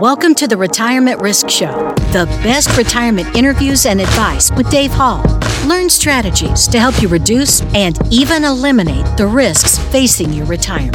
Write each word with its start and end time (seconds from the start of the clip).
Welcome 0.00 0.34
to 0.34 0.46
the 0.46 0.58
Retirement 0.58 1.22
Risk 1.22 1.48
Show, 1.48 1.72
the 2.12 2.26
best 2.42 2.76
retirement 2.76 3.34
interviews 3.34 3.86
and 3.86 3.98
advice 3.98 4.52
with 4.52 4.70
Dave 4.70 4.90
Hall. 4.90 5.22
Learn 5.66 5.88
strategies 5.88 6.68
to 6.68 6.78
help 6.78 7.00
you 7.00 7.08
reduce 7.08 7.62
and 7.74 7.98
even 8.12 8.44
eliminate 8.44 9.06
the 9.16 9.26
risks 9.26 9.78
facing 9.90 10.34
your 10.34 10.44
retirement. 10.44 10.94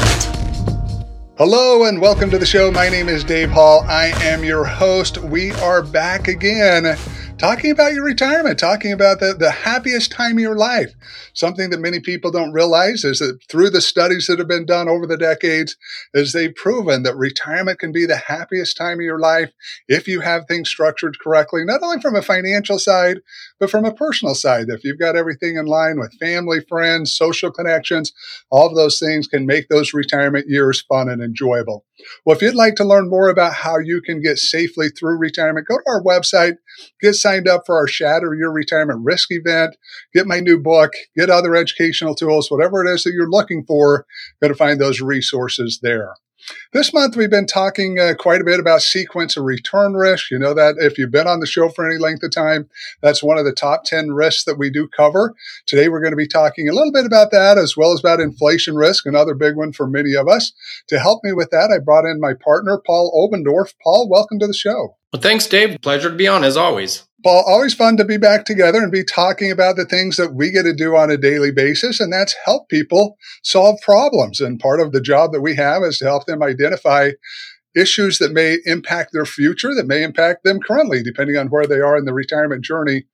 Hello 1.39 1.85
and 1.85 1.99
welcome 1.99 2.29
to 2.29 2.37
the 2.37 2.45
show. 2.45 2.69
My 2.69 2.89
name 2.89 3.09
is 3.09 3.23
Dave 3.23 3.49
Hall. 3.49 3.83
I 3.87 4.13
am 4.23 4.43
your 4.43 4.65
host. 4.65 5.17
We 5.17 5.51
are 5.53 5.81
back 5.81 6.27
again 6.27 6.95
talking 7.41 7.71
about 7.71 7.91
your 7.91 8.05
retirement, 8.05 8.59
talking 8.59 8.93
about 8.93 9.19
the, 9.19 9.33
the 9.33 9.49
happiest 9.49 10.11
time 10.11 10.33
of 10.33 10.41
your 10.41 10.55
life. 10.55 10.93
Something 11.33 11.71
that 11.71 11.79
many 11.79 11.99
people 11.99 12.29
don't 12.29 12.51
realize 12.51 13.03
is 13.03 13.17
that 13.17 13.39
through 13.49 13.71
the 13.71 13.81
studies 13.81 14.27
that 14.27 14.37
have 14.37 14.47
been 14.47 14.67
done 14.67 14.87
over 14.87 15.07
the 15.07 15.17
decades, 15.17 15.75
is 16.13 16.33
they've 16.33 16.53
proven 16.53 17.01
that 17.01 17.17
retirement 17.17 17.79
can 17.79 17.91
be 17.91 18.05
the 18.05 18.17
happiest 18.17 18.77
time 18.77 18.99
of 18.99 19.05
your 19.05 19.17
life 19.17 19.51
if 19.87 20.07
you 20.07 20.19
have 20.19 20.45
things 20.45 20.69
structured 20.69 21.17
correctly, 21.19 21.65
not 21.65 21.81
only 21.81 21.99
from 21.99 22.15
a 22.15 22.21
financial 22.21 22.77
side, 22.77 23.21
but 23.59 23.71
from 23.71 23.85
a 23.85 23.93
personal 23.93 24.35
side. 24.35 24.67
If 24.69 24.83
you've 24.83 24.99
got 24.99 25.15
everything 25.15 25.55
in 25.55 25.65
line 25.65 25.97
with 25.97 26.13
family, 26.19 26.59
friends, 26.69 27.11
social 27.11 27.49
connections, 27.49 28.13
all 28.51 28.67
of 28.67 28.75
those 28.75 28.99
things 28.99 29.25
can 29.25 29.47
make 29.47 29.67
those 29.67 29.95
retirement 29.95 30.47
years 30.47 30.81
fun 30.81 31.09
and 31.09 31.23
enjoyable. 31.23 31.85
Well, 32.25 32.35
if 32.35 32.41
you'd 32.41 32.55
like 32.55 32.75
to 32.75 32.83
learn 32.83 33.09
more 33.09 33.29
about 33.29 33.53
how 33.53 33.77
you 33.79 34.01
can 34.01 34.21
get 34.21 34.37
safely 34.37 34.89
through 34.89 35.17
retirement, 35.17 35.67
go 35.67 35.77
to 35.77 35.83
our 35.87 36.03
website, 36.03 36.57
get 37.01 37.13
signed 37.13 37.47
up 37.47 37.63
for 37.65 37.77
our 37.77 37.87
Shatter 37.87 38.33
Your 38.33 38.51
Retirement 38.51 39.01
Risk 39.03 39.29
event, 39.31 39.75
get 40.13 40.27
my 40.27 40.39
new 40.39 40.59
book, 40.59 40.91
get 41.15 41.29
other 41.29 41.55
educational 41.55 42.15
tools, 42.15 42.49
whatever 42.49 42.85
it 42.85 42.93
is 42.93 43.03
that 43.03 43.13
you're 43.13 43.29
looking 43.29 43.63
for, 43.65 44.05
go 44.41 44.47
to 44.47 44.55
find 44.55 44.79
those 44.79 45.01
resources 45.01 45.79
there. 45.81 46.15
This 46.73 46.93
month, 46.93 47.15
we've 47.15 47.29
been 47.29 47.47
talking 47.47 47.99
uh, 47.99 48.13
quite 48.17 48.41
a 48.41 48.45
bit 48.45 48.59
about 48.59 48.81
sequence 48.81 49.35
of 49.35 49.43
return 49.43 49.93
risk. 49.93 50.31
You 50.31 50.39
know 50.39 50.53
that 50.53 50.75
if 50.77 50.97
you've 50.97 51.11
been 51.11 51.27
on 51.27 51.39
the 51.39 51.47
show 51.47 51.69
for 51.69 51.85
any 51.85 51.97
length 51.97 52.23
of 52.23 52.31
time, 52.31 52.69
that's 53.01 53.21
one 53.21 53.37
of 53.37 53.45
the 53.45 53.53
top 53.53 53.83
10 53.83 54.11
risks 54.11 54.45
that 54.45 54.57
we 54.57 54.69
do 54.69 54.87
cover. 54.87 55.35
Today, 55.65 55.89
we're 55.89 56.01
going 56.01 56.13
to 56.13 56.17
be 56.17 56.27
talking 56.27 56.69
a 56.69 56.73
little 56.73 56.91
bit 56.91 57.05
about 57.05 57.31
that 57.31 57.57
as 57.57 57.75
well 57.75 57.93
as 57.93 57.99
about 57.99 58.19
inflation 58.19 58.75
risk, 58.75 59.05
another 59.05 59.33
big 59.33 59.55
one 59.55 59.73
for 59.73 59.87
many 59.87 60.13
of 60.13 60.27
us. 60.27 60.53
To 60.87 60.99
help 60.99 61.23
me 61.23 61.33
with 61.33 61.49
that, 61.51 61.71
I 61.71 61.79
brought 61.79 62.05
in 62.05 62.19
my 62.19 62.33
partner, 62.33 62.81
Paul 62.85 63.11
Obendorf. 63.13 63.73
Paul, 63.83 64.09
welcome 64.09 64.39
to 64.39 64.47
the 64.47 64.53
show. 64.53 64.97
Well, 65.13 65.21
thanks, 65.21 65.47
Dave. 65.47 65.77
Pleasure 65.81 66.09
to 66.09 66.15
be 66.15 66.27
on 66.27 66.43
as 66.43 66.55
always. 66.55 67.03
Paul, 67.23 67.43
always 67.45 67.73
fun 67.73 67.97
to 67.97 68.05
be 68.05 68.17
back 68.17 68.45
together 68.45 68.79
and 68.79 68.91
be 68.91 69.03
talking 69.03 69.51
about 69.51 69.75
the 69.75 69.85
things 69.85 70.17
that 70.17 70.33
we 70.33 70.49
get 70.49 70.63
to 70.63 70.73
do 70.73 70.95
on 70.95 71.11
a 71.11 71.17
daily 71.17 71.51
basis, 71.51 71.99
and 71.99 72.11
that's 72.11 72.35
help 72.45 72.67
people 72.69 73.17
solve 73.43 73.79
problems. 73.81 74.39
And 74.39 74.59
part 74.59 74.79
of 74.79 74.91
the 74.91 75.01
job 75.01 75.31
that 75.31 75.41
we 75.41 75.55
have 75.55 75.83
is 75.83 75.99
to 75.99 76.05
help 76.05 76.25
them 76.25 76.41
identify 76.41 77.11
issues 77.75 78.17
that 78.17 78.33
may 78.33 78.57
impact 78.65 79.11
their 79.13 79.25
future, 79.25 79.73
that 79.75 79.87
may 79.87 80.03
impact 80.03 80.43
them 80.43 80.59
currently, 80.59 81.03
depending 81.03 81.37
on 81.37 81.47
where 81.47 81.67
they 81.67 81.79
are 81.79 81.95
in 81.95 82.05
the 82.05 82.13
retirement 82.13 82.65
journey. 82.65 83.05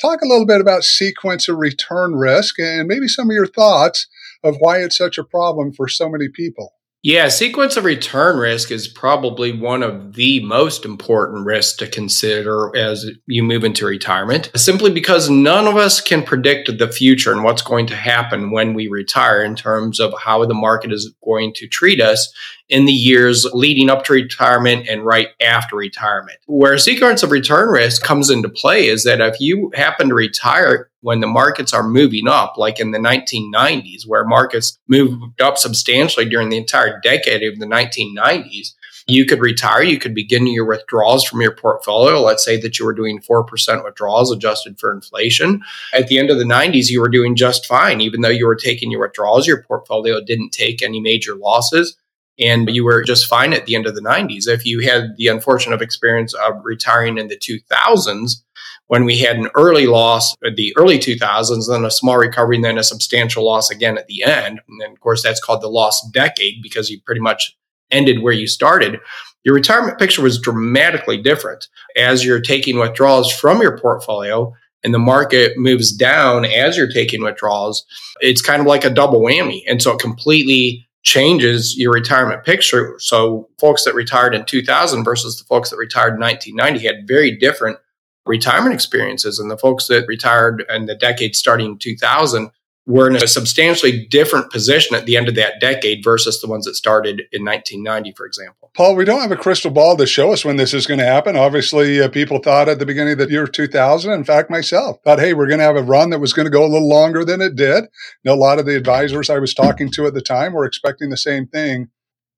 Talk 0.00 0.22
a 0.22 0.26
little 0.26 0.46
bit 0.46 0.60
about 0.60 0.84
sequence 0.84 1.48
of 1.48 1.58
return 1.58 2.14
risk 2.14 2.58
and 2.58 2.86
maybe 2.86 3.08
some 3.08 3.28
of 3.28 3.34
your 3.34 3.46
thoughts 3.46 4.06
of 4.44 4.56
why 4.60 4.78
it's 4.78 4.96
such 4.96 5.18
a 5.18 5.24
problem 5.24 5.72
for 5.72 5.88
so 5.88 6.08
many 6.08 6.28
people. 6.28 6.75
Yeah, 7.02 7.28
sequence 7.28 7.76
of 7.76 7.84
return 7.84 8.36
risk 8.36 8.72
is 8.72 8.88
probably 8.88 9.52
one 9.52 9.84
of 9.84 10.14
the 10.14 10.40
most 10.40 10.84
important 10.84 11.46
risks 11.46 11.76
to 11.76 11.86
consider 11.86 12.76
as 12.76 13.08
you 13.26 13.44
move 13.44 13.62
into 13.62 13.86
retirement, 13.86 14.50
simply 14.56 14.90
because 14.90 15.30
none 15.30 15.68
of 15.68 15.76
us 15.76 16.00
can 16.00 16.24
predict 16.24 16.78
the 16.78 16.88
future 16.90 17.30
and 17.30 17.44
what's 17.44 17.62
going 17.62 17.86
to 17.86 17.94
happen 17.94 18.50
when 18.50 18.74
we 18.74 18.88
retire 18.88 19.44
in 19.44 19.54
terms 19.54 20.00
of 20.00 20.14
how 20.18 20.44
the 20.46 20.54
market 20.54 20.90
is 20.90 21.14
going 21.24 21.52
to 21.54 21.68
treat 21.68 22.00
us 22.00 22.32
in 22.68 22.84
the 22.84 22.92
years 22.92 23.46
leading 23.52 23.88
up 23.88 24.04
to 24.04 24.12
retirement 24.12 24.88
and 24.88 25.04
right 25.04 25.28
after 25.40 25.76
retirement. 25.76 26.38
Where 26.46 26.78
sequence 26.78 27.22
of 27.22 27.30
return 27.30 27.68
risk 27.68 28.02
comes 28.02 28.30
into 28.30 28.48
play 28.48 28.88
is 28.88 29.04
that 29.04 29.20
if 29.20 29.40
you 29.40 29.70
happen 29.74 30.08
to 30.08 30.14
retire 30.14 30.90
when 31.00 31.20
the 31.20 31.26
markets 31.26 31.72
are 31.72 31.86
moving 31.86 32.26
up, 32.26 32.56
like 32.56 32.80
in 32.80 32.90
the 32.90 32.98
1990s, 32.98 34.06
where 34.06 34.24
markets 34.24 34.78
moved 34.88 35.40
up 35.40 35.58
substantially 35.58 36.28
during 36.28 36.48
the 36.48 36.56
entire 36.56 37.00
decade 37.00 37.44
of 37.44 37.58
the 37.60 37.66
1990s, 37.66 38.72
you 39.08 39.24
could 39.24 39.38
retire, 39.38 39.82
you 39.82 40.00
could 40.00 40.16
begin 40.16 40.48
your 40.48 40.64
withdrawals 40.64 41.24
from 41.24 41.40
your 41.40 41.54
portfolio. 41.54 42.20
Let's 42.20 42.44
say 42.44 42.60
that 42.60 42.80
you 42.80 42.84
were 42.84 42.92
doing 42.92 43.20
4% 43.20 43.84
withdrawals 43.84 44.32
adjusted 44.32 44.80
for 44.80 44.92
inflation. 44.92 45.62
At 45.94 46.08
the 46.08 46.18
end 46.18 46.30
of 46.30 46.38
the 46.38 46.44
90s, 46.44 46.90
you 46.90 47.00
were 47.00 47.08
doing 47.08 47.36
just 47.36 47.66
fine. 47.66 48.00
Even 48.00 48.22
though 48.22 48.30
you 48.30 48.46
were 48.46 48.56
taking 48.56 48.90
your 48.90 49.02
withdrawals, 49.02 49.46
your 49.46 49.62
portfolio 49.62 50.20
didn't 50.20 50.50
take 50.50 50.82
any 50.82 51.00
major 51.00 51.36
losses 51.36 51.96
and 52.38 52.68
you 52.70 52.84
were 52.84 53.02
just 53.02 53.26
fine 53.26 53.52
at 53.52 53.66
the 53.66 53.74
end 53.74 53.86
of 53.86 53.94
the 53.94 54.00
90s. 54.00 54.46
If 54.46 54.66
you 54.66 54.80
had 54.80 55.16
the 55.16 55.28
unfortunate 55.28 55.82
experience 55.82 56.34
of 56.34 56.54
retiring 56.64 57.18
in 57.18 57.28
the 57.28 57.36
2000s, 57.36 58.42
when 58.88 59.04
we 59.04 59.18
had 59.18 59.36
an 59.36 59.48
early 59.54 59.86
loss 59.86 60.34
at 60.44 60.56
the 60.56 60.72
early 60.76 60.98
2000s, 60.98 61.68
then 61.68 61.84
a 61.84 61.90
small 61.90 62.18
recovery, 62.18 62.56
and 62.56 62.64
then 62.64 62.78
a 62.78 62.84
substantial 62.84 63.44
loss 63.44 63.70
again 63.70 63.98
at 63.98 64.06
the 64.06 64.22
end. 64.22 64.60
And 64.68 64.80
then, 64.80 64.92
of 64.92 65.00
course, 65.00 65.22
that's 65.22 65.42
called 65.42 65.60
the 65.60 65.68
lost 65.68 66.12
decade 66.12 66.62
because 66.62 66.88
you 66.88 67.00
pretty 67.04 67.20
much 67.20 67.56
ended 67.90 68.22
where 68.22 68.32
you 68.32 68.46
started. 68.46 69.00
Your 69.44 69.54
retirement 69.54 69.98
picture 69.98 70.22
was 70.22 70.40
dramatically 70.40 71.20
different 71.20 71.68
as 71.96 72.24
you're 72.24 72.40
taking 72.40 72.78
withdrawals 72.78 73.32
from 73.32 73.60
your 73.60 73.78
portfolio 73.78 74.52
and 74.84 74.94
the 74.94 74.98
market 74.98 75.56
moves 75.56 75.92
down 75.92 76.44
as 76.44 76.76
you're 76.76 76.90
taking 76.90 77.22
withdrawals. 77.22 77.84
It's 78.20 78.42
kind 78.42 78.60
of 78.60 78.66
like 78.66 78.84
a 78.84 78.90
double 78.90 79.20
whammy. 79.20 79.62
And 79.68 79.82
so 79.82 79.92
it 79.92 80.00
completely 80.00 80.85
changes 81.06 81.78
your 81.78 81.92
retirement 81.92 82.44
picture. 82.44 82.96
So 82.98 83.48
folks 83.60 83.84
that 83.84 83.94
retired 83.94 84.34
in 84.34 84.44
2000 84.44 85.04
versus 85.04 85.38
the 85.38 85.44
folks 85.44 85.70
that 85.70 85.76
retired 85.76 86.14
in 86.14 86.20
1990 86.20 86.84
had 86.84 87.06
very 87.06 87.30
different 87.30 87.78
retirement 88.26 88.74
experiences. 88.74 89.38
And 89.38 89.48
the 89.48 89.56
folks 89.56 89.86
that 89.86 90.08
retired 90.08 90.64
in 90.68 90.86
the 90.86 90.96
decade 90.96 91.36
starting 91.36 91.78
2000 91.78 92.50
we're 92.86 93.10
in 93.10 93.16
a 93.16 93.26
substantially 93.26 94.06
different 94.06 94.50
position 94.50 94.96
at 94.96 95.06
the 95.06 95.16
end 95.16 95.28
of 95.28 95.34
that 95.34 95.60
decade 95.60 96.04
versus 96.04 96.40
the 96.40 96.46
ones 96.46 96.64
that 96.64 96.76
started 96.76 97.22
in 97.32 97.44
1990, 97.44 98.12
for 98.12 98.24
example. 98.24 98.70
Paul, 98.74 98.94
we 98.94 99.04
don't 99.04 99.20
have 99.20 99.32
a 99.32 99.36
crystal 99.36 99.72
ball 99.72 99.96
to 99.96 100.06
show 100.06 100.32
us 100.32 100.44
when 100.44 100.56
this 100.56 100.72
is 100.72 100.86
going 100.86 101.00
to 101.00 101.04
happen. 101.04 101.36
Obviously, 101.36 102.00
uh, 102.00 102.08
people 102.08 102.38
thought 102.38 102.68
at 102.68 102.78
the 102.78 102.86
beginning 102.86 103.14
of 103.14 103.18
the 103.18 103.30
year 103.30 103.46
2000, 103.46 104.12
in 104.12 104.22
fact, 104.22 104.50
myself 104.50 104.98
thought, 105.02 105.18
hey, 105.18 105.34
we're 105.34 105.48
going 105.48 105.58
to 105.58 105.64
have 105.64 105.76
a 105.76 105.82
run 105.82 106.10
that 106.10 106.20
was 106.20 106.32
going 106.32 106.46
to 106.46 106.50
go 106.50 106.64
a 106.64 106.68
little 106.68 106.88
longer 106.88 107.24
than 107.24 107.40
it 107.40 107.56
did. 107.56 107.86
A 108.24 108.34
lot 108.34 108.60
of 108.60 108.66
the 108.66 108.76
advisors 108.76 109.30
I 109.30 109.40
was 109.40 109.52
talking 109.52 109.90
to 109.92 110.06
at 110.06 110.14
the 110.14 110.22
time 110.22 110.52
were 110.52 110.64
expecting 110.64 111.10
the 111.10 111.16
same 111.16 111.48
thing 111.48 111.88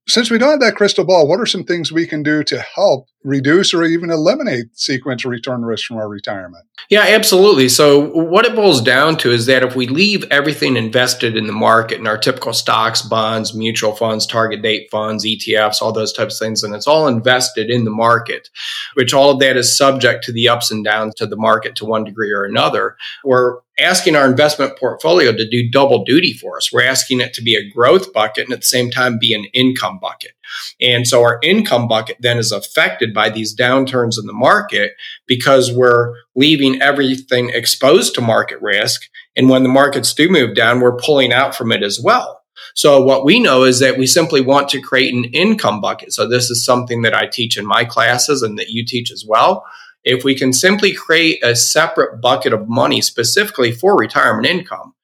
since 0.09 0.31
we 0.31 0.39
don't 0.39 0.51
have 0.51 0.61
that 0.61 0.75
crystal 0.75 1.05
ball, 1.05 1.29
what 1.29 1.39
are 1.39 1.47
some 1.47 1.65
things 1.65 1.93
we 1.93 2.07
can 2.07 2.23
do 2.23 2.43
to 2.45 2.61
help 2.61 3.07
reduce 3.25 3.75
or 3.75 3.85
even 3.85 4.11
eliminate 4.11 4.67
sequential 4.73 5.31
return 5.31 5.63
risk 5.63 5.87
from 5.87 5.99
our 5.99 6.09
retirement? 6.09 6.65
Yeah, 6.89 7.05
absolutely. 7.07 7.69
So, 7.69 8.09
what 8.09 8.47
it 8.47 8.57
boils 8.57 8.81
down 8.81 9.19
to 9.19 9.31
is 9.31 9.47
that 9.47 9.63
if 9.63 9.77
we 9.77 9.87
leave 9.87 10.25
everything 10.31 10.77
invested 10.77 11.37
in 11.37 11.47
the 11.47 11.53
market 11.53 11.99
in 11.99 12.07
our 12.07 12.17
typical 12.17 12.55
stocks, 12.55 13.03
bonds, 13.03 13.55
mutual 13.55 13.95
funds, 13.95 14.27
target 14.27 14.63
date 14.63 14.89
funds, 14.91 15.27
ETFs, 15.27 15.83
all 15.83 15.93
those 15.93 16.13
types 16.13 16.41
of 16.41 16.47
things, 16.47 16.63
and 16.63 16.75
it's 16.75 16.87
all 16.87 17.07
invested 17.07 17.69
in 17.69 17.85
the 17.85 17.91
market, 17.91 18.49
which 18.95 19.13
all 19.13 19.31
of 19.31 19.41
that 19.41 19.57
is 19.57 19.77
subject 19.77 20.25
to 20.25 20.33
the 20.33 20.49
ups 20.49 20.71
and 20.71 20.85
downs 20.85 21.15
to 21.17 21.27
the 21.27 21.37
market 21.37 21.77
to 21.77 21.85
one 21.85 22.05
degree 22.05 22.33
or 22.33 22.45
another, 22.45 22.97
we're 23.25 23.59
asking 23.79 24.17
our 24.17 24.27
investment 24.27 24.79
portfolio 24.79 25.33
to 25.33 25.49
do 25.49 25.71
double 25.71 26.05
duty 26.05 26.33
for 26.33 26.57
us. 26.57 26.73
We're 26.73 26.85
asking 26.85 27.21
it 27.21 27.35
to 27.35 27.43
be 27.43 27.57
a 27.57 27.69
growth 27.71 28.13
bucket 28.13 28.45
and 28.45 28.53
at 28.53 28.61
the 28.61 28.67
same 28.67 28.91
time 28.91 29.19
be 29.19 29.35
an 29.35 29.45
income 29.53 29.99
bucket. 30.01 30.33
And 30.81 31.07
so 31.07 31.23
our 31.23 31.39
income 31.43 31.89
bucket 31.89 32.17
then 32.21 32.39
is 32.39 32.53
affected 32.53 33.13
by 33.13 33.31
these 33.31 33.57
downturns 33.57 34.19
in 34.19 34.27
the 34.27 34.33
market 34.33 34.93
because 35.27 35.73
we're 35.73 36.15
leaving 36.35 36.81
everything 36.81 37.51
exposed 37.51 38.15
to 38.15 38.21
market 38.21 38.61
risk. 38.61 39.03
And 39.37 39.49
when 39.49 39.63
the 39.63 39.69
markets 39.69 40.15
do 40.15 40.29
move 40.29 40.55
down, 40.55 40.81
we're 40.81 40.97
pulling 40.97 41.33
out 41.33 41.55
from 41.55 41.73
it 41.73 41.83
as 41.83 42.01
well. 42.01 42.43
So 42.75 43.03
what 43.03 43.25
we 43.25 43.41
know 43.41 43.65
is 43.65 43.81
that 43.81 43.99
we 43.99 44.07
simply 44.07 44.41
want 44.41 44.69
to 44.71 44.81
create 44.81 45.15
an 45.15 45.25
income 45.27 45.81
bucket. 45.81 46.13
So 46.13 46.29
this 46.29 46.51
is 46.51 46.65
something 46.65 47.03
that 47.03 47.15
I 47.15 47.27
teach 47.27 47.57
in 47.57 47.67
my 47.67 47.85
classes 47.85 48.43
and 48.43 48.59
that 48.59 48.71
you 48.71 48.85
teach 48.85 49.11
as 49.11 49.25
well. 49.27 49.65
If 50.05 50.25
we 50.25 50.35
can 50.35 50.53
simply 50.53 50.95
create 50.95 51.43
a 51.43 51.57
separate 51.57 52.21
bucket 52.21 52.53
of 52.53 52.69
money 52.69 53.01
specifically 53.01 53.73
for 53.73 53.97
retirement 53.97 54.47
income 54.47 54.95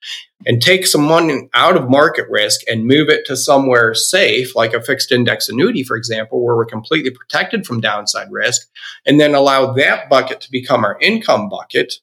and 0.46 0.62
take 0.62 0.86
some 0.86 1.02
money 1.02 1.48
out 1.54 1.76
of 1.76 1.90
market 1.90 2.26
risk 2.30 2.60
and 2.68 2.86
move 2.86 3.08
it 3.08 3.26
to 3.26 3.36
somewhere 3.36 3.94
safe, 3.94 4.54
like 4.54 4.72
a 4.72 4.82
fixed 4.82 5.10
index 5.10 5.48
annuity, 5.48 5.82
for 5.82 5.96
example, 5.96 6.44
where 6.44 6.56
we're 6.56 6.64
completely 6.64 7.10
protected 7.10 7.66
from 7.66 7.80
downside 7.80 8.28
risk, 8.30 8.68
and 9.06 9.20
then 9.20 9.34
allow 9.34 9.72
that 9.72 10.08
bucket 10.08 10.40
to 10.42 10.50
become 10.50 10.84
our 10.84 10.98
income 11.00 11.48
bucket, 11.48 11.94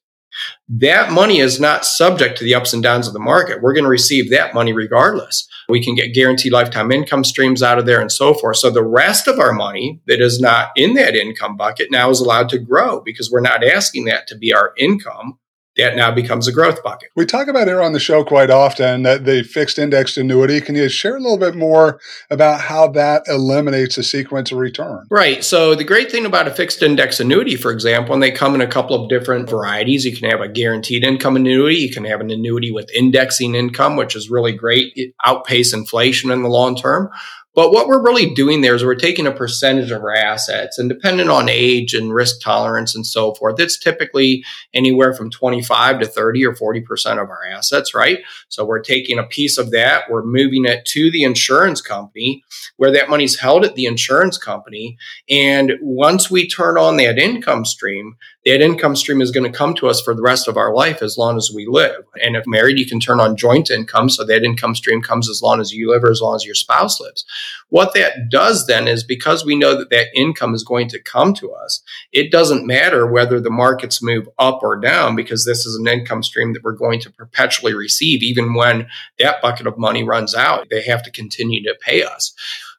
that 0.69 1.11
money 1.11 1.39
is 1.39 1.59
not 1.59 1.85
subject 1.85 2.37
to 2.37 2.43
the 2.43 2.55
ups 2.55 2.73
and 2.73 2.81
downs 2.81 3.07
of 3.07 3.13
the 3.13 3.19
market. 3.19 3.61
We're 3.61 3.73
going 3.73 3.83
to 3.83 3.89
receive 3.89 4.29
that 4.29 4.53
money 4.53 4.73
regardless. 4.73 5.47
We 5.69 5.83
can 5.83 5.95
get 5.95 6.13
guaranteed 6.13 6.51
lifetime 6.51 6.91
income 6.91 7.23
streams 7.23 7.61
out 7.63 7.79
of 7.79 7.85
there 7.85 8.01
and 8.01 8.11
so 8.11 8.33
forth. 8.33 8.57
So 8.57 8.69
the 8.69 8.83
rest 8.83 9.27
of 9.27 9.39
our 9.39 9.53
money 9.53 10.01
that 10.07 10.21
is 10.21 10.39
not 10.39 10.71
in 10.75 10.93
that 10.95 11.15
income 11.15 11.57
bucket 11.57 11.91
now 11.91 12.09
is 12.09 12.19
allowed 12.19 12.49
to 12.49 12.59
grow 12.59 13.01
because 13.01 13.31
we're 13.31 13.41
not 13.41 13.63
asking 13.63 14.05
that 14.05 14.27
to 14.27 14.37
be 14.37 14.53
our 14.53 14.73
income. 14.77 15.37
That 15.77 15.95
now 15.95 16.11
becomes 16.11 16.47
a 16.47 16.51
growth 16.51 16.83
bucket. 16.83 17.09
We 17.15 17.25
talk 17.25 17.47
about 17.47 17.67
here 17.67 17.81
on 17.81 17.93
the 17.93 17.99
show 17.99 18.23
quite 18.23 18.49
often 18.49 19.03
that 19.03 19.25
the 19.25 19.43
fixed 19.43 19.79
indexed 19.79 20.17
annuity. 20.17 20.59
Can 20.59 20.75
you 20.75 20.89
share 20.89 21.15
a 21.15 21.19
little 21.19 21.37
bit 21.37 21.55
more 21.55 21.99
about 22.29 22.61
how 22.61 22.87
that 22.89 23.23
eliminates 23.27 23.97
a 23.97 24.03
sequence 24.03 24.51
of 24.51 24.57
return? 24.57 25.05
Right. 25.09 25.43
So 25.43 25.73
the 25.73 25.83
great 25.83 26.11
thing 26.11 26.25
about 26.25 26.47
a 26.47 26.51
fixed 26.51 26.81
index 26.81 27.19
annuity, 27.19 27.55
for 27.55 27.71
example, 27.71 28.13
and 28.13 28.21
they 28.21 28.31
come 28.31 28.53
in 28.53 28.61
a 28.61 28.67
couple 28.67 29.01
of 29.01 29.09
different 29.09 29.49
varieties. 29.49 30.05
You 30.05 30.15
can 30.15 30.29
have 30.29 30.41
a 30.41 30.49
guaranteed 30.49 31.03
income 31.03 31.37
annuity. 31.37 31.77
You 31.77 31.93
can 31.93 32.03
have 32.05 32.19
an 32.19 32.31
annuity 32.31 32.71
with 32.71 32.89
indexing 32.93 33.55
income, 33.55 33.95
which 33.95 34.15
is 34.15 34.29
really 34.29 34.53
great. 34.53 34.91
It 34.95 35.13
outpace 35.23 35.73
inflation 35.73 36.31
in 36.31 36.43
the 36.43 36.49
long 36.49 36.75
term. 36.75 37.09
But 37.53 37.71
what 37.71 37.87
we're 37.87 38.03
really 38.03 38.33
doing 38.33 38.61
there 38.61 38.75
is 38.75 38.85
we're 38.85 38.95
taking 38.95 39.27
a 39.27 39.31
percentage 39.31 39.91
of 39.91 40.01
our 40.01 40.15
assets 40.15 40.77
and 40.77 40.87
depending 40.87 41.29
on 41.29 41.49
age 41.49 41.93
and 41.93 42.13
risk 42.13 42.41
tolerance 42.41 42.95
and 42.95 43.05
so 43.05 43.33
forth, 43.35 43.59
it's 43.59 43.77
typically 43.77 44.43
anywhere 44.73 45.13
from 45.13 45.29
25 45.29 45.99
to 45.99 46.05
30 46.05 46.45
or 46.45 46.53
40% 46.53 47.21
of 47.21 47.29
our 47.29 47.45
assets, 47.45 47.93
right? 47.93 48.19
So 48.47 48.63
we're 48.63 48.79
taking 48.79 49.19
a 49.19 49.23
piece 49.23 49.57
of 49.57 49.71
that, 49.71 50.09
we're 50.09 50.23
moving 50.23 50.65
it 50.65 50.85
to 50.85 51.11
the 51.11 51.23
insurance 51.23 51.81
company 51.81 52.43
where 52.77 52.91
that 52.91 53.09
money's 53.09 53.39
held 53.39 53.65
at 53.65 53.75
the 53.75 53.85
insurance 53.85 54.37
company. 54.37 54.97
And 55.29 55.73
once 55.81 56.31
we 56.31 56.47
turn 56.47 56.77
on 56.77 56.97
that 56.97 57.17
income 57.17 57.65
stream, 57.65 58.15
that 58.45 58.61
income 58.61 58.95
stream 58.95 59.21
is 59.21 59.29
going 59.29 59.49
to 59.49 59.55
come 59.55 59.75
to 59.75 59.87
us 59.87 60.01
for 60.01 60.15
the 60.15 60.21
rest 60.21 60.47
of 60.47 60.57
our 60.57 60.73
life 60.73 61.03
as 61.03 61.17
long 61.17 61.37
as 61.37 61.51
we 61.53 61.67
live. 61.67 62.03
And 62.23 62.35
if 62.35 62.43
married, 62.47 62.79
you 62.79 62.87
can 62.87 62.99
turn 62.99 63.19
on 63.19 63.37
joint 63.37 63.69
income. 63.69 64.09
So 64.09 64.25
that 64.25 64.43
income 64.43 64.73
stream 64.73 65.01
comes 65.01 65.29
as 65.29 65.43
long 65.43 65.61
as 65.61 65.71
you 65.71 65.91
live 65.91 66.03
or 66.03 66.09
as 66.09 66.21
long 66.21 66.35
as 66.35 66.45
your 66.45 66.55
spouse 66.55 66.99
lives. 66.99 67.23
What 67.69 67.93
that 67.93 68.29
does 68.29 68.65
then 68.65 68.87
is 68.87 69.03
because 69.03 69.45
we 69.45 69.55
know 69.55 69.77
that 69.77 69.91
that 69.91 70.07
income 70.15 70.55
is 70.55 70.63
going 70.63 70.89
to 70.89 71.01
come 71.01 71.35
to 71.35 71.51
us, 71.51 71.83
it 72.11 72.31
doesn't 72.31 72.65
matter 72.65 73.05
whether 73.05 73.39
the 73.39 73.51
markets 73.51 74.01
move 74.01 74.27
up 74.39 74.63
or 74.63 74.79
down 74.79 75.15
because 75.15 75.45
this 75.45 75.65
is 75.65 75.75
an 75.75 75.87
income 75.87 76.23
stream 76.23 76.53
that 76.53 76.63
we're 76.63 76.73
going 76.73 76.99
to 77.01 77.11
perpetually 77.11 77.75
receive. 77.75 78.23
Even 78.23 78.55
when 78.55 78.87
that 79.19 79.41
bucket 79.43 79.67
of 79.67 79.77
money 79.77 80.03
runs 80.03 80.33
out, 80.33 80.67
they 80.71 80.81
have 80.81 81.03
to 81.03 81.11
continue 81.11 81.61
to 81.63 81.77
pay 81.79 82.03
us. 82.03 82.33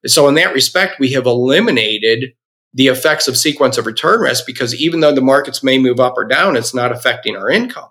So 0.06 0.26
in 0.26 0.34
that 0.34 0.52
respect, 0.52 0.98
we 0.98 1.12
have 1.12 1.26
eliminated 1.26 2.34
the 2.74 2.88
effects 2.88 3.28
of 3.28 3.36
sequence 3.36 3.78
of 3.78 3.86
return 3.86 4.20
risk 4.20 4.46
because 4.46 4.74
even 4.74 5.00
though 5.00 5.14
the 5.14 5.20
markets 5.20 5.62
may 5.62 5.78
move 5.78 6.00
up 6.00 6.14
or 6.16 6.24
down, 6.24 6.56
it's 6.56 6.74
not 6.74 6.92
affecting 6.92 7.36
our 7.36 7.50
income. 7.50 7.88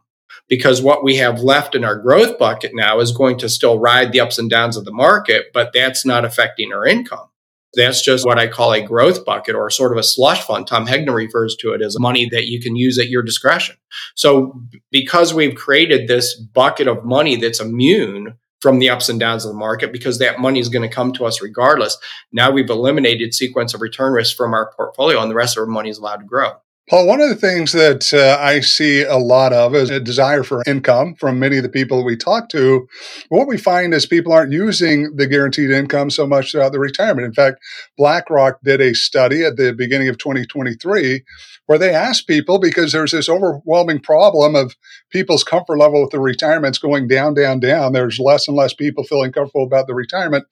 Because 0.47 0.81
what 0.81 1.03
we 1.03 1.15
have 1.15 1.41
left 1.41 1.75
in 1.75 1.85
our 1.85 1.95
growth 1.95 2.37
bucket 2.37 2.71
now 2.73 2.99
is 2.99 3.11
going 3.11 3.37
to 3.37 3.47
still 3.47 3.79
ride 3.79 4.11
the 4.11 4.19
ups 4.19 4.37
and 4.37 4.49
downs 4.49 4.75
of 4.75 4.83
the 4.83 4.91
market, 4.91 5.45
but 5.53 5.71
that's 5.73 6.05
not 6.05 6.25
affecting 6.25 6.73
our 6.73 6.85
income. 6.85 7.29
That's 7.73 8.03
just 8.03 8.25
what 8.25 8.37
I 8.37 8.47
call 8.47 8.73
a 8.73 8.85
growth 8.85 9.23
bucket 9.23 9.55
or 9.55 9.69
sort 9.69 9.93
of 9.93 9.97
a 9.97 10.03
slush 10.03 10.41
fund. 10.45 10.67
Tom 10.67 10.85
Hegna 10.85 11.13
refers 11.13 11.55
to 11.57 11.71
it 11.71 11.81
as 11.81 11.97
money 11.97 12.27
that 12.31 12.47
you 12.47 12.59
can 12.59 12.75
use 12.75 12.99
at 12.99 13.07
your 13.07 13.23
discretion. 13.23 13.77
So 14.15 14.61
because 14.91 15.33
we've 15.33 15.55
created 15.55 16.07
this 16.07 16.35
bucket 16.35 16.87
of 16.87 17.05
money 17.05 17.37
that's 17.37 17.61
immune 17.61 18.37
from 18.61 18.79
the 18.79 18.89
ups 18.89 19.09
and 19.09 19.19
downs 19.19 19.43
of 19.43 19.51
the 19.51 19.57
market 19.57 19.91
because 19.91 20.19
that 20.19 20.39
money 20.39 20.59
is 20.59 20.69
going 20.69 20.87
to 20.87 20.93
come 20.93 21.11
to 21.13 21.25
us 21.25 21.41
regardless. 21.41 21.97
Now 22.31 22.51
we've 22.51 22.69
eliminated 22.69 23.33
sequence 23.33 23.73
of 23.73 23.81
return 23.81 24.13
risk 24.13 24.37
from 24.37 24.53
our 24.53 24.71
portfolio 24.77 25.21
and 25.21 25.29
the 25.29 25.35
rest 25.35 25.57
of 25.57 25.61
our 25.61 25.67
money 25.67 25.89
is 25.89 25.97
allowed 25.97 26.17
to 26.17 26.25
grow. 26.25 26.53
Paul, 26.91 27.07
one 27.07 27.21
of 27.21 27.29
the 27.29 27.37
things 27.37 27.71
that 27.71 28.13
uh, 28.13 28.37
I 28.43 28.59
see 28.59 29.03
a 29.03 29.15
lot 29.15 29.53
of 29.53 29.73
is 29.73 29.89
a 29.89 29.97
desire 29.97 30.43
for 30.43 30.61
income 30.67 31.15
from 31.15 31.39
many 31.39 31.55
of 31.55 31.63
the 31.63 31.69
people 31.69 32.03
we 32.03 32.17
talk 32.17 32.49
to. 32.49 32.85
What 33.29 33.47
we 33.47 33.57
find 33.57 33.93
is 33.93 34.05
people 34.05 34.33
aren't 34.33 34.51
using 34.51 35.15
the 35.15 35.25
guaranteed 35.25 35.69
income 35.69 36.09
so 36.09 36.27
much 36.27 36.51
throughout 36.51 36.73
the 36.73 36.79
retirement. 36.79 37.25
In 37.25 37.31
fact, 37.31 37.61
BlackRock 37.97 38.59
did 38.65 38.81
a 38.81 38.93
study 38.93 39.45
at 39.45 39.55
the 39.55 39.71
beginning 39.71 40.09
of 40.09 40.17
2023 40.17 41.23
where 41.65 41.77
they 41.77 41.95
asked 41.95 42.27
people 42.27 42.59
because 42.59 42.91
there's 42.91 43.13
this 43.13 43.29
overwhelming 43.29 44.01
problem 44.01 44.53
of 44.53 44.75
people's 45.11 45.45
comfort 45.45 45.77
level 45.77 46.01
with 46.01 46.11
the 46.11 46.19
retirements 46.19 46.77
going 46.77 47.07
down, 47.07 47.33
down, 47.33 47.61
down. 47.61 47.93
There's 47.93 48.19
less 48.19 48.49
and 48.49 48.57
less 48.57 48.73
people 48.73 49.05
feeling 49.05 49.31
comfortable 49.31 49.63
about 49.63 49.87
the 49.87 49.95
retirement. 49.95 50.43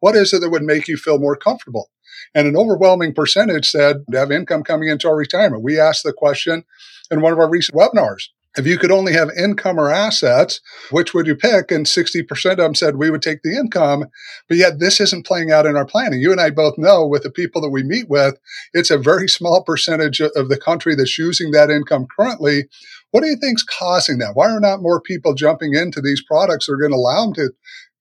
What 0.00 0.14
is 0.14 0.34
it 0.34 0.42
that 0.42 0.50
would 0.50 0.62
make 0.62 0.88
you 0.88 0.98
feel 0.98 1.18
more 1.18 1.36
comfortable? 1.36 1.88
And 2.34 2.46
an 2.46 2.56
overwhelming 2.56 3.14
percentage 3.14 3.70
said 3.70 4.04
to 4.10 4.18
have 4.18 4.30
income 4.30 4.62
coming 4.62 4.88
into 4.88 5.08
our 5.08 5.16
retirement. 5.16 5.62
We 5.62 5.78
asked 5.78 6.02
the 6.02 6.12
question 6.12 6.64
in 7.10 7.20
one 7.20 7.32
of 7.32 7.38
our 7.38 7.48
recent 7.48 7.78
webinars. 7.78 8.28
If 8.56 8.66
you 8.66 8.78
could 8.78 8.90
only 8.90 9.12
have 9.12 9.28
income 9.36 9.78
or 9.78 9.90
assets, 9.90 10.60
which 10.90 11.12
would 11.12 11.26
you 11.26 11.36
pick? 11.36 11.70
And 11.70 11.84
60% 11.84 12.52
of 12.52 12.56
them 12.56 12.74
said 12.74 12.96
we 12.96 13.10
would 13.10 13.20
take 13.20 13.42
the 13.42 13.54
income. 13.54 14.06
But 14.48 14.56
yet 14.56 14.78
this 14.78 14.98
isn't 14.98 15.26
playing 15.26 15.52
out 15.52 15.66
in 15.66 15.76
our 15.76 15.84
planning. 15.84 16.20
You 16.20 16.32
and 16.32 16.40
I 16.40 16.48
both 16.50 16.78
know 16.78 17.06
with 17.06 17.22
the 17.22 17.30
people 17.30 17.60
that 17.60 17.70
we 17.70 17.82
meet 17.82 18.08
with, 18.08 18.38
it's 18.72 18.90
a 18.90 18.96
very 18.96 19.28
small 19.28 19.62
percentage 19.62 20.20
of 20.20 20.48
the 20.48 20.58
country 20.58 20.94
that's 20.94 21.18
using 21.18 21.50
that 21.50 21.70
income 21.70 22.06
currently. 22.16 22.64
What 23.10 23.22
do 23.22 23.28
you 23.28 23.36
think's 23.36 23.62
causing 23.62 24.18
that? 24.18 24.34
Why 24.34 24.48
are 24.48 24.60
not 24.60 24.82
more 24.82 25.02
people 25.02 25.34
jumping 25.34 25.74
into 25.74 26.00
these 26.00 26.24
products 26.24 26.66
that 26.66 26.72
are 26.72 26.78
going 26.78 26.92
to 26.92 26.96
allow 26.96 27.24
them 27.26 27.34
to 27.34 27.50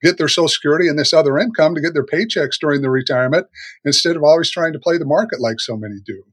get 0.06 0.18
their 0.18 0.28
social 0.28 0.48
security 0.48 0.88
and 0.88 0.98
this 0.98 1.14
other 1.14 1.38
income 1.38 1.76
to 1.76 1.82
get 1.82 1.94
their 1.94 2.06
paychecks 2.06 2.60
during 2.60 2.82
the 2.82 2.90
retirement 2.90 3.48
instead 3.84 4.16
of 4.16 4.24
always 4.24 4.50
trying 4.50 4.74
to 4.74 4.80
play 4.80 4.98
the 4.98 5.06
market 5.06 5.40
like 5.40 5.60
so 5.60 5.76
many 5.76 5.96
do? 6.06 6.24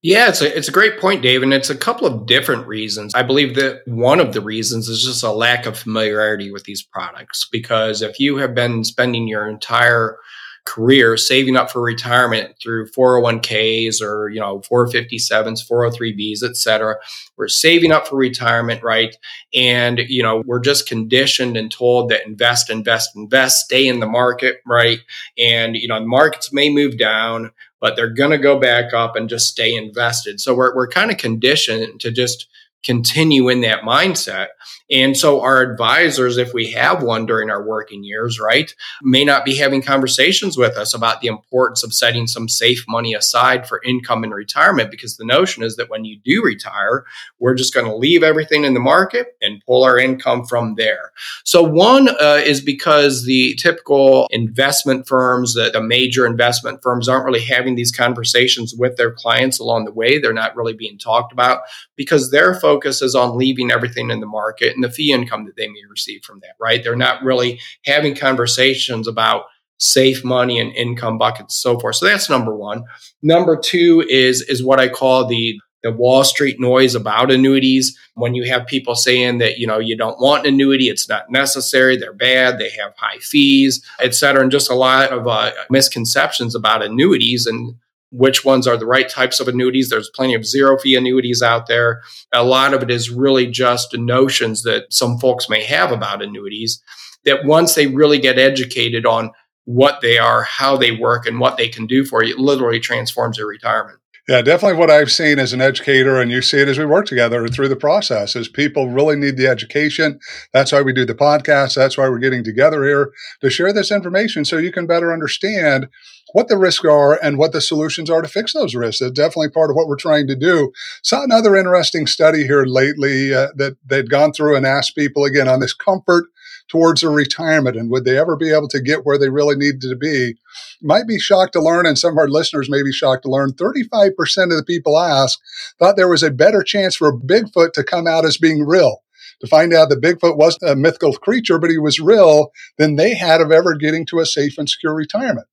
Yeah, 0.00 0.28
it's 0.28 0.40
a, 0.42 0.56
it's 0.56 0.68
a 0.68 0.72
great 0.72 1.00
point, 1.00 1.22
Dave. 1.22 1.42
And 1.42 1.52
it's 1.52 1.70
a 1.70 1.76
couple 1.76 2.06
of 2.06 2.26
different 2.26 2.68
reasons. 2.68 3.14
I 3.14 3.22
believe 3.22 3.56
that 3.56 3.82
one 3.86 4.20
of 4.20 4.32
the 4.32 4.40
reasons 4.40 4.88
is 4.88 5.02
just 5.02 5.24
a 5.24 5.32
lack 5.32 5.66
of 5.66 5.76
familiarity 5.76 6.52
with 6.52 6.64
these 6.64 6.82
products. 6.84 7.48
Because 7.50 8.00
if 8.00 8.20
you 8.20 8.36
have 8.36 8.54
been 8.54 8.84
spending 8.84 9.26
your 9.26 9.48
entire 9.48 10.18
career 10.68 11.16
saving 11.16 11.56
up 11.56 11.70
for 11.70 11.80
retirement 11.80 12.54
through 12.62 12.90
401ks 12.90 14.02
or 14.02 14.28
you 14.28 14.38
know 14.38 14.60
457s 14.60 15.66
403bs 15.66 16.42
et 16.42 16.56
cetera. 16.56 16.96
We're 17.36 17.48
saving 17.48 17.90
up 17.90 18.06
for 18.06 18.16
retirement 18.16 18.82
right? 18.82 19.16
And 19.54 19.98
you 19.98 20.22
know 20.22 20.42
we're 20.44 20.60
just 20.60 20.86
conditioned 20.86 21.56
and 21.56 21.72
told 21.72 22.10
that 22.10 22.26
invest 22.26 22.68
invest 22.68 23.16
invest 23.16 23.64
stay 23.64 23.88
in 23.88 24.00
the 24.00 24.06
market 24.06 24.60
right? 24.66 24.98
And 25.38 25.74
you 25.74 25.88
know 25.88 26.04
markets 26.04 26.52
may 26.52 26.68
move 26.68 26.98
down 26.98 27.50
but 27.80 27.96
they're 27.96 28.10
going 28.10 28.32
to 28.32 28.38
go 28.38 28.58
back 28.58 28.92
up 28.92 29.14
and 29.14 29.28
just 29.28 29.46
stay 29.46 29.72
invested. 29.72 30.40
So 30.40 30.52
we're, 30.52 30.74
we're 30.74 30.88
kind 30.88 31.12
of 31.12 31.16
conditioned 31.16 32.00
to 32.00 32.10
just 32.10 32.48
continue 32.84 33.48
in 33.48 33.60
that 33.62 33.82
mindset. 33.82 34.48
And 34.90 35.16
so 35.16 35.40
our 35.40 35.60
advisors, 35.60 36.38
if 36.38 36.54
we 36.54 36.72
have 36.72 37.02
one 37.02 37.26
during 37.26 37.50
our 37.50 37.62
working 37.62 38.04
years, 38.04 38.40
right, 38.40 38.74
may 39.02 39.24
not 39.24 39.44
be 39.44 39.56
having 39.56 39.82
conversations 39.82 40.56
with 40.56 40.76
us 40.76 40.94
about 40.94 41.20
the 41.20 41.28
importance 41.28 41.84
of 41.84 41.92
setting 41.92 42.26
some 42.26 42.48
safe 42.48 42.84
money 42.88 43.14
aside 43.14 43.68
for 43.68 43.82
income 43.84 44.24
and 44.24 44.34
retirement 44.34 44.90
because 44.90 45.16
the 45.16 45.26
notion 45.26 45.62
is 45.62 45.76
that 45.76 45.90
when 45.90 46.04
you 46.04 46.18
do 46.24 46.42
retire, 46.42 47.04
we're 47.38 47.54
just 47.54 47.74
going 47.74 47.86
to 47.86 47.94
leave 47.94 48.22
everything 48.22 48.64
in 48.64 48.74
the 48.74 48.80
market 48.80 49.36
and 49.42 49.62
pull 49.66 49.84
our 49.84 49.98
income 49.98 50.46
from 50.46 50.76
there. 50.76 51.12
So 51.44 51.62
one 51.62 52.08
uh, 52.08 52.40
is 52.44 52.60
because 52.60 53.24
the 53.24 53.54
typical 53.56 54.26
investment 54.30 55.06
firms, 55.06 55.54
the, 55.54 55.70
the 55.70 55.82
major 55.82 56.26
investment 56.26 56.82
firms 56.82 57.08
aren't 57.08 57.26
really 57.26 57.44
having 57.44 57.74
these 57.74 57.92
conversations 57.92 58.74
with 58.74 58.96
their 58.96 59.10
clients 59.10 59.58
along 59.58 59.84
the 59.84 59.92
way. 59.92 60.18
They're 60.18 60.32
not 60.32 60.56
really 60.56 60.74
being 60.74 60.98
talked 60.98 61.32
about 61.32 61.60
because 61.96 62.30
they're 62.30 62.54
focus 62.68 63.00
is 63.00 63.14
on 63.14 63.38
leaving 63.38 63.70
everything 63.70 64.10
in 64.10 64.20
the 64.20 64.26
market 64.26 64.74
and 64.74 64.84
the 64.84 64.90
fee 64.90 65.12
income 65.12 65.44
that 65.46 65.56
they 65.56 65.68
may 65.68 65.80
receive 65.90 66.22
from 66.22 66.40
that, 66.40 66.54
right? 66.60 66.82
They're 66.82 66.96
not 66.96 67.22
really 67.22 67.60
having 67.84 68.14
conversations 68.14 69.08
about 69.08 69.44
safe 69.78 70.24
money 70.24 70.58
and 70.60 70.74
income 70.74 71.18
buckets, 71.18 71.54
so 71.54 71.78
forth. 71.78 71.96
So 71.96 72.06
that's 72.06 72.28
number 72.28 72.54
one. 72.54 72.84
Number 73.22 73.56
two 73.56 74.04
is 74.08 74.42
is 74.42 74.62
what 74.62 74.80
I 74.80 74.88
call 74.88 75.26
the 75.26 75.58
the 75.84 75.92
Wall 75.92 76.24
Street 76.24 76.58
noise 76.58 76.96
about 76.96 77.30
annuities. 77.30 77.96
When 78.14 78.34
you 78.34 78.44
have 78.50 78.66
people 78.66 78.96
saying 78.96 79.38
that 79.38 79.58
you 79.58 79.66
know 79.66 79.78
you 79.78 79.96
don't 79.96 80.20
want 80.20 80.46
an 80.46 80.54
annuity, 80.54 80.88
it's 80.88 81.08
not 81.08 81.30
necessary, 81.30 81.96
they're 81.96 82.12
bad, 82.12 82.58
they 82.58 82.70
have 82.70 82.92
high 82.96 83.18
fees, 83.18 83.84
et 84.00 84.14
cetera, 84.14 84.42
and 84.42 84.50
just 84.50 84.70
a 84.70 84.74
lot 84.74 85.10
of 85.10 85.26
uh, 85.26 85.52
misconceptions 85.70 86.54
about 86.54 86.82
annuities 86.82 87.46
and 87.46 87.76
which 88.10 88.44
ones 88.44 88.66
are 88.66 88.76
the 88.76 88.86
right 88.86 89.08
types 89.08 89.40
of 89.40 89.48
annuities. 89.48 89.90
There's 89.90 90.10
plenty 90.14 90.34
of 90.34 90.46
zero 90.46 90.78
fee 90.78 90.96
annuities 90.96 91.42
out 91.42 91.66
there. 91.66 92.02
A 92.32 92.44
lot 92.44 92.74
of 92.74 92.82
it 92.82 92.90
is 92.90 93.10
really 93.10 93.46
just 93.46 93.96
notions 93.96 94.62
that 94.62 94.92
some 94.92 95.18
folks 95.18 95.48
may 95.48 95.64
have 95.64 95.92
about 95.92 96.22
annuities 96.22 96.82
that 97.24 97.44
once 97.44 97.74
they 97.74 97.86
really 97.86 98.18
get 98.18 98.38
educated 98.38 99.04
on 99.04 99.30
what 99.64 100.00
they 100.00 100.16
are, 100.18 100.44
how 100.44 100.76
they 100.76 100.92
work, 100.92 101.26
and 101.26 101.40
what 101.40 101.58
they 101.58 101.68
can 101.68 101.86
do 101.86 102.04
for 102.04 102.22
you, 102.22 102.34
it 102.34 102.40
literally 102.40 102.80
transforms 102.80 103.36
their 103.36 103.46
retirement. 103.46 103.98
Yeah, 104.26 104.42
definitely 104.42 104.78
what 104.78 104.90
I've 104.90 105.10
seen 105.10 105.38
as 105.38 105.54
an 105.54 105.62
educator, 105.62 106.20
and 106.20 106.30
you 106.30 106.42
see 106.42 106.58
it 106.58 106.68
as 106.68 106.78
we 106.78 106.84
work 106.84 107.06
together 107.06 107.48
through 107.48 107.68
the 107.68 107.76
process, 107.76 108.36
is 108.36 108.46
people 108.46 108.90
really 108.90 109.16
need 109.16 109.38
the 109.38 109.46
education. 109.46 110.20
That's 110.52 110.70
why 110.70 110.82
we 110.82 110.92
do 110.92 111.06
the 111.06 111.14
podcast. 111.14 111.74
That's 111.74 111.96
why 111.96 112.08
we're 112.10 112.18
getting 112.18 112.44
together 112.44 112.84
here 112.84 113.10
to 113.40 113.48
share 113.48 113.72
this 113.72 113.90
information 113.90 114.44
so 114.44 114.58
you 114.58 114.70
can 114.70 114.86
better 114.86 115.12
understand 115.12 115.88
what 116.32 116.48
the 116.48 116.58
risks 116.58 116.84
are 116.84 117.18
and 117.22 117.38
what 117.38 117.52
the 117.52 117.60
solutions 117.60 118.10
are 118.10 118.22
to 118.22 118.28
fix 118.28 118.52
those 118.52 118.74
risks. 118.74 119.00
It's 119.00 119.12
definitely 119.12 119.50
part 119.50 119.70
of 119.70 119.76
what 119.76 119.88
we're 119.88 119.96
trying 119.96 120.26
to 120.28 120.36
do. 120.36 120.72
Saw 121.02 121.22
another 121.22 121.56
interesting 121.56 122.06
study 122.06 122.44
here 122.44 122.64
lately 122.64 123.34
uh, 123.34 123.48
that 123.56 123.76
they'd 123.84 124.10
gone 124.10 124.32
through 124.32 124.56
and 124.56 124.66
asked 124.66 124.96
people 124.96 125.24
again 125.24 125.48
on 125.48 125.60
this 125.60 125.74
comfort 125.74 126.26
towards 126.68 127.00
their 127.00 127.10
retirement 127.10 127.76
and 127.76 127.90
would 127.90 128.04
they 128.04 128.18
ever 128.18 128.36
be 128.36 128.52
able 128.52 128.68
to 128.68 128.80
get 128.80 129.04
where 129.04 129.18
they 129.18 129.30
really 129.30 129.56
needed 129.56 129.80
to 129.80 129.96
be. 129.96 130.34
Might 130.82 131.06
be 131.06 131.18
shocked 131.18 131.54
to 131.54 131.62
learn, 131.62 131.86
and 131.86 131.98
some 131.98 132.12
of 132.12 132.18
our 132.18 132.28
listeners 132.28 132.68
may 132.70 132.82
be 132.82 132.92
shocked 132.92 133.22
to 133.22 133.30
learn 133.30 133.52
35% 133.52 134.10
of 134.10 134.50
the 134.50 134.64
people 134.66 134.98
asked 134.98 135.40
thought 135.78 135.96
there 135.96 136.08
was 136.08 136.22
a 136.22 136.30
better 136.30 136.62
chance 136.62 136.94
for 136.94 137.18
Bigfoot 137.18 137.72
to 137.72 137.82
come 137.82 138.06
out 138.06 138.24
as 138.24 138.36
being 138.36 138.64
real 138.64 139.02
to 139.40 139.46
find 139.46 139.72
out 139.72 139.88
that 139.88 140.02
Bigfoot 140.02 140.36
wasn't 140.36 140.70
a 140.70 140.76
mythical 140.76 141.12
creature, 141.14 141.58
but 141.58 141.70
he 141.70 141.78
was 141.78 142.00
real 142.00 142.50
than 142.76 142.96
they 142.96 143.14
had 143.14 143.40
of 143.40 143.52
ever 143.52 143.74
getting 143.76 144.04
to 144.06 144.18
a 144.18 144.26
safe 144.26 144.58
and 144.58 144.68
secure 144.68 144.94
retirement. 144.94 145.46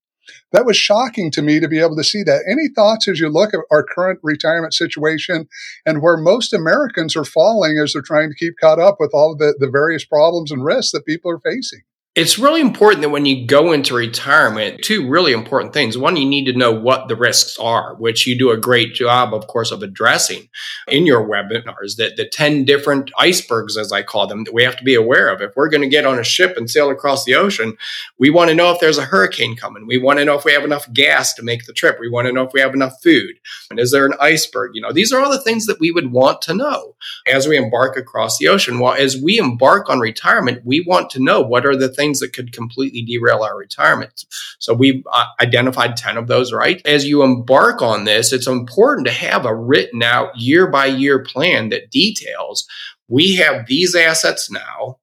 That 0.51 0.65
was 0.65 0.77
shocking 0.77 1.31
to 1.31 1.41
me 1.41 1.59
to 1.59 1.67
be 1.67 1.79
able 1.79 1.95
to 1.97 2.03
see 2.03 2.23
that. 2.23 2.43
Any 2.49 2.69
thoughts 2.73 3.07
as 3.07 3.19
you 3.19 3.29
look 3.29 3.53
at 3.53 3.61
our 3.71 3.83
current 3.83 4.19
retirement 4.23 4.73
situation 4.73 5.47
and 5.85 6.01
where 6.01 6.17
most 6.17 6.53
Americans 6.53 7.15
are 7.15 7.25
falling 7.25 7.77
as 7.77 7.93
they're 7.93 8.01
trying 8.01 8.29
to 8.29 8.35
keep 8.35 8.55
caught 8.59 8.79
up 8.79 8.97
with 8.99 9.11
all 9.13 9.35
the, 9.35 9.55
the 9.59 9.69
various 9.69 10.05
problems 10.05 10.51
and 10.51 10.63
risks 10.63 10.91
that 10.91 11.05
people 11.05 11.31
are 11.31 11.39
facing? 11.39 11.81
It's 12.15 12.39
really 12.39 12.61
important 12.61 13.01
that 13.01 13.09
when 13.09 13.25
you 13.25 13.45
go 13.45 13.73
into 13.73 13.93
retirement, 13.93 14.81
two 14.81 15.05
really 15.05 15.33
important 15.33 15.73
things. 15.73 15.97
One, 15.97 16.15
you 16.15 16.25
need 16.25 16.45
to 16.45 16.57
know 16.57 16.71
what 16.71 17.09
the 17.09 17.15
risks 17.17 17.57
are, 17.59 17.95
which 17.95 18.25
you 18.25 18.39
do 18.39 18.51
a 18.51 18.57
great 18.57 18.93
job, 18.93 19.33
of 19.33 19.47
course, 19.47 19.69
of 19.69 19.83
addressing 19.83 20.47
in 20.87 21.05
your 21.05 21.27
webinars. 21.27 21.97
That 21.97 22.15
the 22.15 22.25
10 22.25 22.63
different 22.63 23.11
icebergs, 23.17 23.75
as 23.75 23.91
I 23.91 24.01
call 24.01 24.27
them, 24.27 24.45
that 24.45 24.53
we 24.53 24.63
have 24.63 24.77
to 24.77 24.83
be 24.85 24.95
aware 24.95 25.27
of. 25.27 25.41
If 25.41 25.57
we're 25.57 25.67
going 25.67 25.81
to 25.81 25.89
get 25.89 26.05
on 26.05 26.17
a 26.17 26.23
ship 26.23 26.55
and 26.55 26.69
sail 26.69 26.89
across 26.89 27.25
the 27.25 27.35
ocean, 27.35 27.75
we 28.17 28.29
want 28.29 28.47
to 28.49 28.55
know 28.55 28.71
if 28.71 28.79
there's 28.79 28.97
a 28.97 29.03
hurricane 29.03 29.57
coming. 29.57 29.85
We 29.85 29.97
want 29.97 30.19
to 30.19 30.23
know 30.23 30.37
if 30.37 30.45
we 30.45 30.53
have 30.53 30.63
enough 30.63 30.89
gas 30.93 31.33
to 31.33 31.43
make 31.43 31.65
the 31.65 31.73
trip. 31.73 31.97
We 31.99 32.09
want 32.09 32.27
to 32.27 32.33
know 32.33 32.43
if 32.43 32.53
we 32.53 32.61
have 32.61 32.73
enough 32.73 32.93
food. 33.03 33.35
And 33.69 33.77
is 33.77 33.91
there 33.91 34.05
an 34.05 34.15
iceberg? 34.21 34.71
You 34.73 34.81
know, 34.81 34.93
these 34.93 35.11
are 35.11 35.21
all 35.21 35.29
the 35.29 35.41
things 35.41 35.65
that 35.65 35.81
we 35.81 35.91
would 35.91 36.13
want 36.13 36.41
to 36.43 36.53
know 36.53 36.95
as 37.27 37.45
we 37.45 37.57
embark 37.57 37.97
across 37.97 38.37
the 38.37 38.47
ocean. 38.47 38.79
Well, 38.79 38.93
as 38.93 39.21
we 39.21 39.37
embark 39.37 39.89
on 39.89 39.99
retirement, 39.99 40.61
we 40.63 40.79
want 40.87 41.09
to 41.09 41.21
know 41.21 41.41
what 41.41 41.65
are 41.65 41.75
the 41.75 41.89
things 41.89 42.04
things 42.05 42.19
that 42.19 42.33
could 42.33 42.53
completely 42.53 43.01
derail 43.01 43.43
our 43.43 43.57
retirement. 43.57 44.25
So 44.59 44.73
we've 44.73 45.03
uh, 45.11 45.25
identified 45.41 45.97
10 45.97 46.17
of 46.17 46.27
those, 46.27 46.53
right? 46.53 46.81
As 46.85 47.05
you 47.05 47.23
embark 47.23 47.81
on 47.81 48.03
this, 48.03 48.31
it's 48.31 48.47
important 48.47 49.07
to 49.07 49.13
have 49.13 49.45
a 49.45 49.55
written 49.55 50.03
out 50.03 50.37
year 50.37 50.67
by 50.67 50.85
year 50.85 51.23
plan 51.23 51.69
that 51.69 51.91
details 51.91 52.67
we 53.07 53.35
have 53.35 53.67
these 53.67 53.95
assets 53.95 54.49
now. 54.49 54.97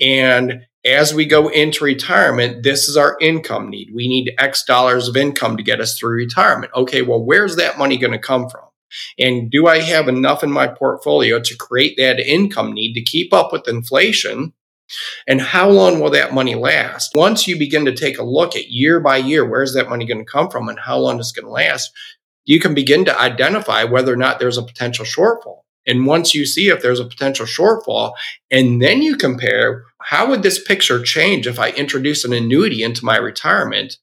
And 0.00 0.66
as 0.84 1.14
we 1.14 1.24
go 1.24 1.48
into 1.48 1.84
retirement, 1.84 2.62
this 2.62 2.88
is 2.88 2.96
our 2.96 3.16
income 3.20 3.70
need. 3.70 3.90
We 3.94 4.08
need 4.08 4.34
X 4.38 4.64
dollars 4.64 5.08
of 5.08 5.16
income 5.16 5.56
to 5.56 5.62
get 5.62 5.80
us 5.80 5.98
through 5.98 6.16
retirement. 6.16 6.72
Okay, 6.76 7.02
well, 7.02 7.24
where's 7.24 7.56
that 7.56 7.78
money 7.78 7.96
going 7.96 8.12
to 8.12 8.18
come 8.18 8.48
from? 8.48 8.62
And 9.18 9.50
do 9.50 9.66
I 9.66 9.80
have 9.80 10.06
enough 10.06 10.44
in 10.44 10.52
my 10.52 10.68
portfolio 10.68 11.40
to 11.40 11.56
create 11.56 11.96
that 11.96 12.20
income 12.20 12.72
need 12.72 12.94
to 12.94 13.02
keep 13.02 13.32
up 13.32 13.52
with 13.52 13.68
inflation 13.68 14.52
and 15.26 15.40
how 15.40 15.68
long 15.68 16.00
will 16.00 16.10
that 16.10 16.34
money 16.34 16.54
last? 16.54 17.12
Once 17.14 17.46
you 17.46 17.58
begin 17.58 17.84
to 17.84 17.94
take 17.94 18.18
a 18.18 18.24
look 18.24 18.54
at 18.56 18.70
year 18.70 19.00
by 19.00 19.16
year, 19.16 19.44
where's 19.44 19.74
that 19.74 19.88
money 19.88 20.06
going 20.06 20.24
to 20.24 20.30
come 20.30 20.48
from 20.50 20.68
and 20.68 20.78
how 20.78 20.98
long 20.98 21.18
it's 21.18 21.32
going 21.32 21.46
to 21.46 21.50
last, 21.50 21.90
you 22.44 22.60
can 22.60 22.74
begin 22.74 23.04
to 23.04 23.20
identify 23.20 23.84
whether 23.84 24.12
or 24.12 24.16
not 24.16 24.38
there's 24.38 24.58
a 24.58 24.62
potential 24.62 25.04
shortfall. 25.04 25.60
And 25.86 26.06
once 26.06 26.34
you 26.34 26.46
see 26.46 26.68
if 26.68 26.82
there's 26.82 27.00
a 27.00 27.04
potential 27.04 27.46
shortfall, 27.46 28.12
and 28.50 28.82
then 28.82 29.02
you 29.02 29.16
compare 29.16 29.84
how 30.02 30.28
would 30.28 30.42
this 30.42 30.62
picture 30.62 31.02
change 31.02 31.46
if 31.46 31.58
I 31.58 31.70
introduce 31.70 32.24
an 32.24 32.32
annuity 32.32 32.82
into 32.82 33.04
my 33.04 33.16
retirement? 33.16 33.98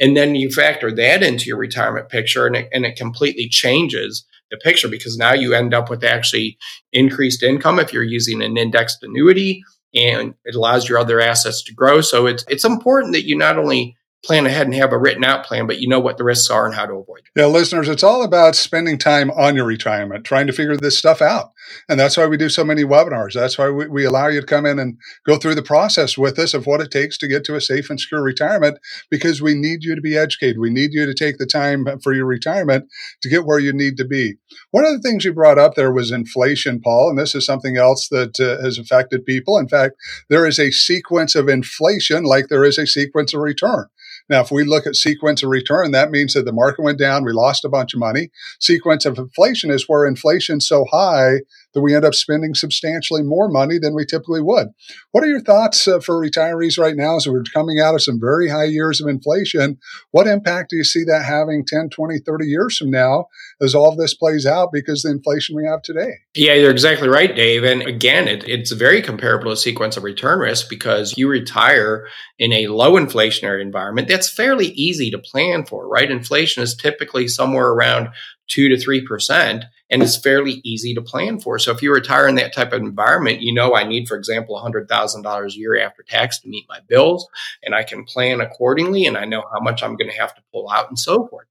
And 0.00 0.16
then 0.16 0.34
you 0.36 0.50
factor 0.50 0.92
that 0.92 1.22
into 1.22 1.46
your 1.46 1.58
retirement 1.58 2.08
picture 2.08 2.46
and 2.46 2.56
it, 2.56 2.68
and 2.72 2.84
it 2.84 2.96
completely 2.96 3.48
changes 3.48 4.24
the 4.50 4.56
picture 4.56 4.88
because 4.88 5.16
now 5.16 5.32
you 5.32 5.54
end 5.54 5.74
up 5.74 5.90
with 5.90 6.04
actually 6.04 6.56
increased 6.92 7.42
income 7.42 7.80
if 7.80 7.92
you're 7.92 8.04
using 8.04 8.42
an 8.42 8.56
indexed 8.56 9.02
annuity 9.02 9.62
and 9.94 10.34
it 10.44 10.54
allows 10.54 10.88
your 10.88 10.98
other 10.98 11.20
assets 11.20 11.62
to 11.64 11.74
grow. 11.74 12.00
So 12.00 12.26
it's 12.26 12.44
it's 12.48 12.64
important 12.64 13.12
that 13.14 13.26
you 13.26 13.36
not 13.36 13.58
only 13.58 13.95
plan 14.26 14.46
ahead 14.46 14.66
and 14.66 14.74
have 14.74 14.92
a 14.92 14.98
written 14.98 15.24
out 15.24 15.44
plan, 15.44 15.66
but 15.66 15.78
you 15.78 15.88
know 15.88 16.00
what 16.00 16.18
the 16.18 16.24
risks 16.24 16.50
are 16.50 16.66
and 16.66 16.74
how 16.74 16.84
to 16.84 16.94
avoid 16.94 17.18
them. 17.18 17.32
Yeah, 17.36 17.46
listeners, 17.46 17.88
it's 17.88 18.02
all 18.02 18.24
about 18.24 18.56
spending 18.56 18.98
time 18.98 19.30
on 19.30 19.54
your 19.54 19.64
retirement, 19.64 20.24
trying 20.24 20.46
to 20.48 20.52
figure 20.52 20.76
this 20.76 20.98
stuff 20.98 21.22
out. 21.22 21.52
And 21.88 21.98
that's 21.98 22.16
why 22.16 22.26
we 22.26 22.36
do 22.36 22.48
so 22.48 22.64
many 22.64 22.82
webinars. 22.84 23.34
That's 23.34 23.56
why 23.56 23.70
we, 23.70 23.86
we 23.86 24.04
allow 24.04 24.28
you 24.28 24.40
to 24.40 24.46
come 24.46 24.66
in 24.66 24.78
and 24.78 24.98
go 25.24 25.36
through 25.36 25.54
the 25.54 25.62
process 25.62 26.18
with 26.18 26.38
us 26.38 26.54
of 26.54 26.66
what 26.66 26.80
it 26.80 26.90
takes 26.90 27.16
to 27.18 27.28
get 27.28 27.44
to 27.44 27.56
a 27.56 27.60
safe 27.60 27.88
and 27.88 28.00
secure 28.00 28.22
retirement 28.22 28.78
because 29.10 29.40
we 29.40 29.54
need 29.54 29.84
you 29.84 29.94
to 29.94 30.00
be 30.00 30.16
educated. 30.16 30.58
We 30.58 30.70
need 30.70 30.92
you 30.92 31.06
to 31.06 31.14
take 31.14 31.38
the 31.38 31.46
time 31.46 31.86
for 32.02 32.12
your 32.12 32.26
retirement 32.26 32.86
to 33.22 33.28
get 33.28 33.46
where 33.46 33.58
you 33.58 33.72
need 33.72 33.96
to 33.98 34.04
be. 34.04 34.34
One 34.70 34.84
of 34.84 34.92
the 34.92 35.00
things 35.00 35.24
you 35.24 35.32
brought 35.32 35.58
up 35.58 35.74
there 35.74 35.92
was 35.92 36.10
inflation, 36.10 36.80
Paul, 36.80 37.10
and 37.10 37.18
this 37.18 37.34
is 37.34 37.46
something 37.46 37.76
else 37.76 38.08
that 38.08 38.40
uh, 38.40 38.62
has 38.62 38.78
affected 38.78 39.24
people. 39.24 39.58
In 39.58 39.68
fact, 39.68 39.94
there 40.28 40.46
is 40.46 40.58
a 40.58 40.70
sequence 40.70 41.34
of 41.34 41.48
inflation 41.48 42.24
like 42.24 42.48
there 42.48 42.64
is 42.64 42.78
a 42.78 42.86
sequence 42.86 43.34
of 43.34 43.40
return. 43.40 43.86
Now, 44.28 44.40
if 44.40 44.50
we 44.50 44.64
look 44.64 44.86
at 44.86 44.96
sequence 44.96 45.42
of 45.42 45.50
return, 45.50 45.92
that 45.92 46.10
means 46.10 46.34
that 46.34 46.44
the 46.44 46.52
market 46.52 46.82
went 46.82 46.98
down, 46.98 47.24
we 47.24 47.32
lost 47.32 47.64
a 47.64 47.68
bunch 47.68 47.94
of 47.94 48.00
money. 48.00 48.30
Sequence 48.58 49.06
of 49.06 49.18
inflation 49.18 49.70
is 49.70 49.88
where 49.88 50.04
inflation's 50.06 50.66
so 50.66 50.84
high 50.90 51.40
that 51.76 51.82
we 51.82 51.94
end 51.94 52.06
up 52.06 52.14
spending 52.14 52.54
substantially 52.54 53.22
more 53.22 53.50
money 53.50 53.78
than 53.78 53.94
we 53.94 54.06
typically 54.06 54.40
would. 54.40 54.68
What 55.12 55.22
are 55.22 55.28
your 55.28 55.42
thoughts 55.42 55.86
uh, 55.86 56.00
for 56.00 56.18
retirees 56.18 56.78
right 56.78 56.96
now 56.96 57.16
as 57.16 57.28
we're 57.28 57.42
coming 57.52 57.78
out 57.78 57.94
of 57.94 58.02
some 58.02 58.18
very 58.18 58.48
high 58.48 58.64
years 58.64 58.98
of 58.98 59.08
inflation? 59.08 59.76
What 60.10 60.26
impact 60.26 60.70
do 60.70 60.76
you 60.76 60.84
see 60.84 61.04
that 61.04 61.26
having 61.26 61.66
10, 61.66 61.90
20, 61.90 62.20
30 62.20 62.46
years 62.46 62.78
from 62.78 62.90
now 62.90 63.26
as 63.60 63.74
all 63.74 63.90
of 63.90 63.98
this 63.98 64.14
plays 64.14 64.46
out 64.46 64.72
because 64.72 65.02
the 65.02 65.10
inflation 65.10 65.54
we 65.54 65.66
have 65.66 65.82
today? 65.82 66.12
Yeah, 66.34 66.54
you're 66.54 66.70
exactly 66.70 67.08
right, 67.08 67.36
Dave. 67.36 67.62
And 67.62 67.82
again, 67.82 68.26
it, 68.26 68.48
it's 68.48 68.72
very 68.72 69.02
comparable 69.02 69.50
to 69.50 69.56
sequence 69.56 69.98
of 69.98 70.04
return 70.04 70.38
risk 70.38 70.70
because 70.70 71.18
you 71.18 71.28
retire 71.28 72.08
in 72.38 72.54
a 72.54 72.68
low 72.68 72.92
inflationary 72.92 73.60
environment. 73.60 74.08
That's 74.08 74.30
fairly 74.30 74.68
easy 74.68 75.10
to 75.10 75.18
plan 75.18 75.66
for, 75.66 75.86
right? 75.86 76.10
Inflation 76.10 76.62
is 76.62 76.74
typically 76.74 77.28
somewhere 77.28 77.68
around 77.68 78.08
two 78.46 78.68
to 78.68 78.78
three 78.78 79.04
percent 79.04 79.64
and 79.90 80.02
it's 80.02 80.16
fairly 80.16 80.60
easy 80.64 80.94
to 80.94 81.02
plan 81.02 81.38
for. 81.38 81.58
So 81.58 81.70
if 81.70 81.82
you 81.82 81.92
retire 81.92 82.26
in 82.26 82.34
that 82.36 82.52
type 82.52 82.72
of 82.72 82.82
environment, 82.82 83.40
you 83.40 83.54
know 83.54 83.74
I 83.74 83.84
need, 83.84 84.08
for 84.08 84.16
example, 84.16 84.60
$100,000 84.60 85.46
a 85.46 85.56
year 85.56 85.78
after 85.78 86.02
tax 86.02 86.40
to 86.40 86.48
meet 86.48 86.66
my 86.68 86.80
bills, 86.88 87.28
and 87.62 87.74
I 87.74 87.84
can 87.84 88.04
plan 88.04 88.40
accordingly, 88.40 89.06
and 89.06 89.16
I 89.16 89.24
know 89.24 89.44
how 89.52 89.60
much 89.60 89.82
I'm 89.82 89.96
going 89.96 90.10
to 90.10 90.18
have 90.18 90.34
to 90.34 90.42
pull 90.52 90.68
out 90.70 90.88
and 90.88 90.98
so 90.98 91.26
forth. 91.28 91.46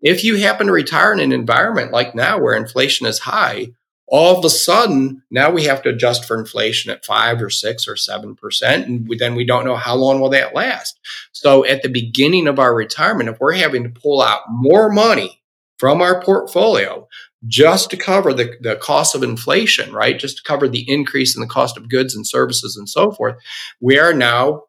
If 0.00 0.24
you 0.24 0.36
happen 0.36 0.66
to 0.66 0.72
retire 0.72 1.12
in 1.12 1.20
an 1.20 1.32
environment 1.32 1.92
like 1.92 2.14
now 2.14 2.38
where 2.38 2.54
inflation 2.54 3.06
is 3.06 3.18
high, 3.18 3.68
all 4.10 4.36
of 4.36 4.44
a 4.44 4.50
sudden 4.50 5.22
now 5.30 5.50
we 5.50 5.64
have 5.64 5.82
to 5.82 5.88
adjust 5.88 6.24
for 6.24 6.38
inflation 6.38 6.90
at 6.90 7.04
five 7.04 7.40
or 7.40 7.50
six 7.50 7.86
or 7.86 7.94
seven 7.94 8.34
percent 8.34 8.88
and 8.88 9.08
then 9.20 9.36
we 9.36 9.44
don't 9.44 9.64
know 9.64 9.76
how 9.76 9.94
long 9.94 10.20
will 10.20 10.30
that 10.30 10.52
last 10.52 10.98
so 11.30 11.64
at 11.64 11.82
the 11.82 11.88
beginning 11.88 12.48
of 12.48 12.58
our 12.58 12.74
retirement 12.74 13.28
if 13.28 13.38
we're 13.38 13.52
having 13.52 13.84
to 13.84 14.00
pull 14.00 14.20
out 14.20 14.40
more 14.48 14.90
money 14.90 15.39
from 15.80 16.02
our 16.02 16.22
portfolio 16.22 17.08
just 17.46 17.88
to 17.88 17.96
cover 17.96 18.34
the, 18.34 18.52
the 18.60 18.76
cost 18.76 19.14
of 19.14 19.22
inflation, 19.22 19.90
right? 19.94 20.18
Just 20.18 20.36
to 20.36 20.42
cover 20.42 20.68
the 20.68 20.84
increase 20.86 21.34
in 21.34 21.40
the 21.40 21.46
cost 21.46 21.78
of 21.78 21.88
goods 21.88 22.14
and 22.14 22.26
services 22.26 22.76
and 22.76 22.86
so 22.86 23.10
forth. 23.10 23.36
We 23.80 23.98
are 23.98 24.12
now 24.12 24.64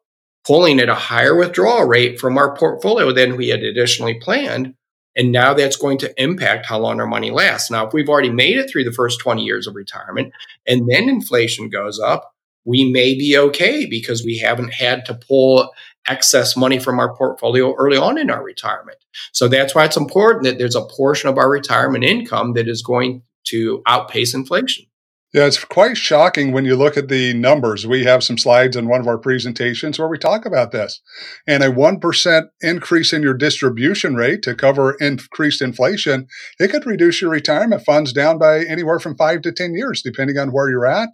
pulling 0.46 0.80
at 0.80 0.88
a 0.88 0.94
higher 0.94 1.36
withdrawal 1.36 1.84
rate 1.84 2.18
from 2.18 2.38
our 2.38 2.56
portfolio 2.56 3.12
than 3.12 3.36
we 3.36 3.48
had 3.48 3.62
additionally 3.62 4.14
planned. 4.14 4.74
And 5.14 5.30
now 5.30 5.52
that's 5.52 5.76
going 5.76 5.98
to 5.98 6.22
impact 6.22 6.64
how 6.64 6.78
long 6.78 6.98
our 6.98 7.06
money 7.06 7.30
lasts. 7.30 7.70
Now, 7.70 7.86
if 7.86 7.92
we've 7.92 8.08
already 8.08 8.30
made 8.30 8.56
it 8.56 8.70
through 8.70 8.84
the 8.84 8.92
first 8.92 9.20
20 9.20 9.44
years 9.44 9.66
of 9.66 9.74
retirement 9.74 10.32
and 10.66 10.88
then 10.90 11.10
inflation 11.10 11.68
goes 11.68 12.00
up, 12.00 12.32
we 12.64 12.90
may 12.90 13.14
be 13.14 13.36
okay 13.36 13.86
because 13.86 14.24
we 14.24 14.38
haven't 14.38 14.72
had 14.72 15.04
to 15.06 15.14
pull 15.14 15.70
excess 16.08 16.56
money 16.56 16.78
from 16.78 16.98
our 16.98 17.14
portfolio 17.14 17.74
early 17.74 17.96
on 17.96 18.18
in 18.18 18.30
our 18.30 18.42
retirement. 18.42 18.98
So 19.32 19.48
that's 19.48 19.74
why 19.74 19.84
it's 19.84 19.96
important 19.96 20.44
that 20.44 20.58
there's 20.58 20.74
a 20.74 20.82
portion 20.84 21.28
of 21.28 21.38
our 21.38 21.50
retirement 21.50 22.04
income 22.04 22.54
that 22.54 22.68
is 22.68 22.82
going 22.82 23.22
to 23.44 23.82
outpace 23.86 24.34
inflation. 24.34 24.86
Yeah, 25.32 25.46
it's 25.46 25.64
quite 25.64 25.96
shocking 25.96 26.52
when 26.52 26.66
you 26.66 26.76
look 26.76 26.98
at 26.98 27.08
the 27.08 27.32
numbers. 27.32 27.86
We 27.86 28.04
have 28.04 28.22
some 28.22 28.36
slides 28.36 28.76
in 28.76 28.86
one 28.86 29.00
of 29.00 29.08
our 29.08 29.16
presentations 29.16 29.98
where 29.98 30.08
we 30.08 30.18
talk 30.18 30.44
about 30.44 30.72
this. 30.72 31.00
And 31.46 31.62
a 31.62 31.70
1% 31.70 32.48
increase 32.60 33.14
in 33.14 33.22
your 33.22 33.32
distribution 33.32 34.14
rate 34.14 34.42
to 34.42 34.54
cover 34.54 34.92
increased 35.00 35.62
inflation, 35.62 36.26
it 36.60 36.68
could 36.68 36.84
reduce 36.84 37.22
your 37.22 37.30
retirement 37.30 37.82
funds 37.82 38.12
down 38.12 38.36
by 38.36 38.62
anywhere 38.64 38.98
from 38.98 39.16
five 39.16 39.40
to 39.42 39.52
10 39.52 39.72
years, 39.72 40.02
depending 40.02 40.36
on 40.36 40.52
where 40.52 40.68
you're 40.68 40.86
at, 40.86 41.08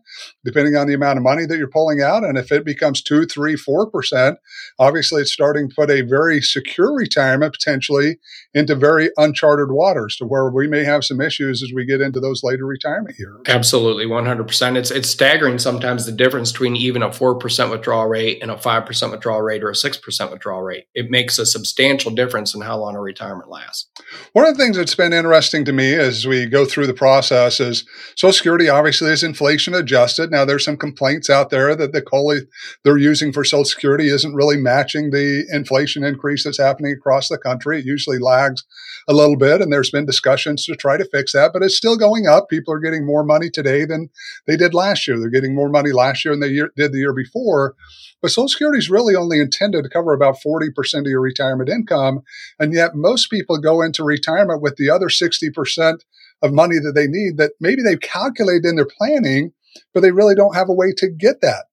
depending 0.44 0.74
on 0.74 0.88
the 0.88 0.94
amount 0.94 1.18
of 1.18 1.22
money 1.22 1.46
that 1.46 1.56
you're 1.56 1.68
pulling 1.68 2.02
out. 2.02 2.24
And 2.24 2.36
if 2.36 2.50
it 2.50 2.64
becomes 2.64 3.00
two, 3.00 3.24
three, 3.24 3.54
four 3.54 3.88
percent, 3.88 4.38
obviously 4.80 5.22
it's 5.22 5.32
starting 5.32 5.68
to 5.68 5.74
put 5.76 5.92
a 5.92 6.00
very 6.00 6.40
secure 6.40 6.92
retirement 6.92 7.52
potentially 7.52 8.18
into 8.52 8.74
very 8.74 9.10
uncharted 9.16 9.70
waters 9.70 10.16
to 10.16 10.24
where 10.24 10.50
we 10.50 10.66
may 10.66 10.82
have 10.82 11.04
some 11.04 11.20
issues 11.20 11.62
as 11.62 11.72
we 11.72 11.84
get 11.84 12.00
into 12.00 12.18
those 12.18 12.42
later 12.42 12.66
retirement 12.66 13.14
years. 13.16 13.42
Absolutely. 13.46 14.07
100%. 14.08 14.76
It's 14.76 14.90
it's 14.90 15.08
staggering 15.08 15.58
sometimes 15.58 16.06
the 16.06 16.12
difference 16.12 16.52
between 16.52 16.76
even 16.76 17.02
a 17.02 17.10
4% 17.10 17.70
withdrawal 17.70 18.06
rate 18.06 18.38
and 18.42 18.50
a 18.50 18.56
5% 18.56 19.10
withdrawal 19.10 19.42
rate 19.42 19.62
or 19.62 19.70
a 19.70 19.74
6% 19.74 20.30
withdrawal 20.30 20.62
rate. 20.62 20.84
It 20.94 21.10
makes 21.10 21.38
a 21.38 21.46
substantial 21.46 22.10
difference 22.10 22.54
in 22.54 22.60
how 22.60 22.78
long 22.78 22.96
a 22.96 23.00
retirement 23.00 23.48
lasts. 23.48 23.90
One 24.32 24.46
of 24.46 24.56
the 24.56 24.62
things 24.62 24.76
that's 24.76 24.94
been 24.94 25.12
interesting 25.12 25.64
to 25.64 25.72
me 25.72 25.94
as 25.94 26.26
we 26.26 26.46
go 26.46 26.64
through 26.64 26.86
the 26.86 26.94
process 26.94 27.60
is 27.60 27.84
Social 28.16 28.32
Security 28.32 28.68
obviously 28.68 29.10
is 29.10 29.22
inflation 29.22 29.74
adjusted. 29.74 30.30
Now 30.30 30.44
there's 30.44 30.64
some 30.64 30.76
complaints 30.76 31.28
out 31.28 31.50
there 31.50 31.74
that 31.74 31.92
the 31.92 32.02
COLA 32.02 32.40
they're 32.84 32.98
using 32.98 33.32
for 33.32 33.44
Social 33.44 33.64
Security 33.64 34.08
isn't 34.08 34.34
really 34.34 34.56
matching 34.56 35.10
the 35.10 35.44
inflation 35.52 36.04
increase 36.04 36.44
that's 36.44 36.58
happening 36.58 36.92
across 36.92 37.28
the 37.28 37.38
country. 37.38 37.78
It 37.78 37.84
usually 37.84 38.18
lags 38.18 38.64
a 39.08 39.12
little 39.12 39.36
bit 39.36 39.60
and 39.60 39.72
there's 39.72 39.90
been 39.90 40.04
discussions 40.04 40.64
to 40.66 40.76
try 40.76 40.96
to 40.96 41.08
fix 41.10 41.32
that, 41.32 41.52
but 41.52 41.62
it's 41.62 41.76
still 41.76 41.96
going 41.96 42.26
up. 42.26 42.48
People 42.48 42.74
are 42.74 42.80
getting 42.80 43.06
more 43.06 43.24
money 43.24 43.50
today 43.50 43.84
than 43.84 43.97
than 43.98 44.10
they 44.46 44.56
did 44.56 44.74
last 44.74 45.06
year. 45.06 45.18
They're 45.18 45.28
getting 45.28 45.54
more 45.54 45.68
money 45.68 45.92
last 45.92 46.24
year 46.24 46.32
than 46.32 46.40
they 46.40 46.48
year, 46.48 46.70
did 46.76 46.92
the 46.92 46.98
year 46.98 47.12
before. 47.12 47.74
But 48.20 48.30
Social 48.30 48.48
Security 48.48 48.78
is 48.78 48.90
really 48.90 49.14
only 49.14 49.40
intended 49.40 49.84
to 49.84 49.90
cover 49.90 50.12
about 50.12 50.38
40% 50.44 50.70
of 51.00 51.06
your 51.06 51.20
retirement 51.20 51.68
income. 51.68 52.20
And 52.58 52.72
yet 52.72 52.94
most 52.94 53.30
people 53.30 53.58
go 53.58 53.82
into 53.82 54.02
retirement 54.02 54.60
with 54.60 54.76
the 54.76 54.90
other 54.90 55.08
60% 55.08 56.00
of 56.42 56.52
money 56.52 56.78
that 56.78 56.92
they 56.94 57.06
need 57.06 57.36
that 57.36 57.52
maybe 57.60 57.82
they've 57.82 58.00
calculated 58.00 58.64
in 58.64 58.76
their 58.76 58.86
planning, 58.86 59.52
but 59.94 60.00
they 60.00 60.10
really 60.10 60.34
don't 60.34 60.56
have 60.56 60.68
a 60.68 60.74
way 60.74 60.92
to 60.96 61.08
get 61.08 61.40
that. 61.42 61.66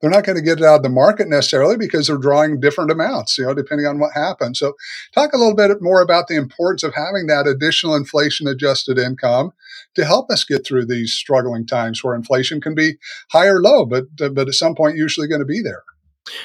They're 0.00 0.10
not 0.10 0.24
going 0.24 0.36
to 0.36 0.42
get 0.42 0.58
it 0.58 0.64
out 0.64 0.76
of 0.76 0.82
the 0.82 0.88
market 0.88 1.28
necessarily 1.28 1.76
because 1.76 2.06
they're 2.06 2.16
drawing 2.16 2.60
different 2.60 2.90
amounts, 2.90 3.36
you 3.36 3.44
know, 3.44 3.54
depending 3.54 3.86
on 3.86 3.98
what 3.98 4.12
happens. 4.14 4.58
So 4.58 4.74
talk 5.12 5.32
a 5.32 5.36
little 5.36 5.54
bit 5.54 5.70
more 5.82 6.00
about 6.00 6.28
the 6.28 6.36
importance 6.36 6.82
of 6.82 6.94
having 6.94 7.26
that 7.26 7.46
additional 7.46 7.94
inflation 7.94 8.46
adjusted 8.46 8.98
income 8.98 9.52
to 9.94 10.04
help 10.04 10.30
us 10.30 10.44
get 10.44 10.66
through 10.66 10.86
these 10.86 11.12
struggling 11.12 11.66
times 11.66 12.02
where 12.02 12.14
inflation 12.14 12.60
can 12.60 12.74
be 12.74 12.94
high 13.30 13.46
or 13.46 13.60
low, 13.60 13.84
but, 13.84 14.04
but 14.16 14.48
at 14.48 14.54
some 14.54 14.74
point 14.74 14.96
usually 14.96 15.28
going 15.28 15.40
to 15.40 15.44
be 15.44 15.60
there. 15.60 15.82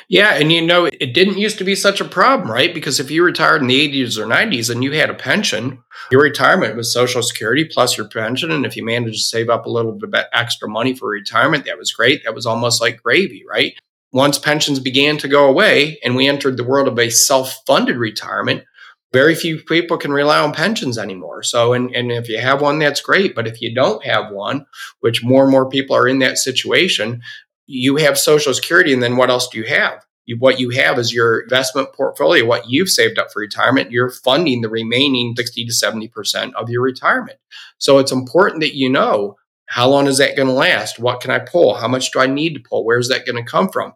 Yeah, 0.08 0.36
and 0.36 0.52
you 0.52 0.66
know, 0.66 0.86
it 0.86 1.14
didn't 1.14 1.38
used 1.38 1.58
to 1.58 1.64
be 1.64 1.76
such 1.76 2.02
a 2.02 2.06
problem, 2.06 2.52
right? 2.52 2.74
Because 2.74 3.00
if 3.00 3.12
you 3.12 3.24
retired 3.24 3.62
in 3.62 3.68
the 3.68 4.04
80s 4.04 4.18
or 4.18 4.26
90s 4.26 4.70
and 4.70 4.84
you 4.84 4.92
had 4.94 5.10
a 5.10 5.16
pension, 5.16 5.84
your 6.12 6.22
retirement 6.22 6.76
was 6.76 6.94
Social 6.94 7.24
Security 7.24 7.66
plus 7.66 7.98
your 7.98 8.08
pension. 8.08 8.52
And 8.52 8.66
if 8.66 8.76
you 8.76 8.86
managed 8.86 9.18
to 9.18 9.24
save 9.24 9.50
up 9.50 9.66
a 9.66 9.72
little 9.72 9.94
bit 9.94 10.26
extra 10.34 10.70
money 10.70 10.96
for 10.96 11.10
retirement, 11.10 11.66
that 11.66 11.78
was 11.78 11.92
great. 11.92 12.24
That 12.24 12.36
was 12.36 12.46
almost 12.46 12.82
like 12.82 13.02
gravy, 13.02 13.44
right? 13.50 13.74
Once 14.12 14.40
pensions 14.40 14.80
began 14.80 15.18
to 15.18 15.28
go 15.28 15.48
away 15.48 16.00
and 16.04 16.16
we 16.16 16.28
entered 16.28 16.58
the 16.58 16.64
world 16.64 16.88
of 16.88 16.98
a 16.98 17.10
self 17.10 17.58
funded 17.66 17.98
retirement, 17.98 18.64
very 19.16 19.34
few 19.34 19.60
people 19.60 19.98
can 19.98 20.12
rely 20.12 20.40
on 20.40 20.52
pensions 20.52 20.98
anymore. 20.98 21.42
So, 21.42 21.72
and, 21.72 21.96
and 21.96 22.12
if 22.12 22.28
you 22.28 22.38
have 22.38 22.62
one, 22.62 22.80
that's 22.80 23.00
great. 23.00 23.34
But 23.34 23.48
if 23.48 23.62
you 23.62 23.74
don't 23.74 24.06
have 24.06 24.30
one, 24.32 24.66
which 25.00 25.24
more 25.24 25.44
and 25.44 25.52
more 25.52 25.70
people 25.70 25.96
are 25.96 26.08
in 26.08 26.20
that 26.20 26.38
situation, 26.38 27.22
you 27.68 27.98
have 27.98 28.18
Social 28.18 28.54
Security, 28.54 28.94
and 28.94 29.02
then 29.02 29.18
what 29.18 29.30
else 29.30 29.48
do 29.48 29.58
you 29.58 29.66
have? 29.66 30.06
You, 30.26 30.38
what 30.38 30.60
you 30.60 30.70
have 30.72 30.98
is 30.98 31.14
your 31.14 31.42
investment 31.42 31.94
portfolio, 31.94 32.46
what 32.46 32.70
you've 32.70 32.90
saved 32.90 33.20
up 33.20 33.32
for 33.32 33.40
retirement. 33.40 33.92
You're 33.92 34.10
funding 34.10 34.62
the 34.62 34.70
remaining 34.70 35.36
60 35.36 35.66
to 35.66 35.72
70% 35.72 36.54
of 36.54 36.70
your 36.70 36.82
retirement. 36.82 37.38
So 37.78 38.00
it's 38.00 38.12
important 38.12 38.62
that 38.62 38.76
you 38.76 38.90
know 38.90 39.36
how 39.68 39.90
long 39.90 40.08
is 40.08 40.18
that 40.18 40.36
going 40.36 40.48
to 40.48 40.54
last? 40.54 41.00
What 41.00 41.22
can 41.22 41.32
I 41.32 41.40
pull? 41.40 41.76
How 41.76 41.88
much 41.88 42.12
do 42.12 42.20
I 42.20 42.28
need 42.28 42.54
to 42.56 42.60
pull? 42.60 42.86
Where's 42.86 43.10
that 43.10 43.26
going 43.26 43.44
to 43.44 43.50
come 43.50 43.70
from? 43.70 43.94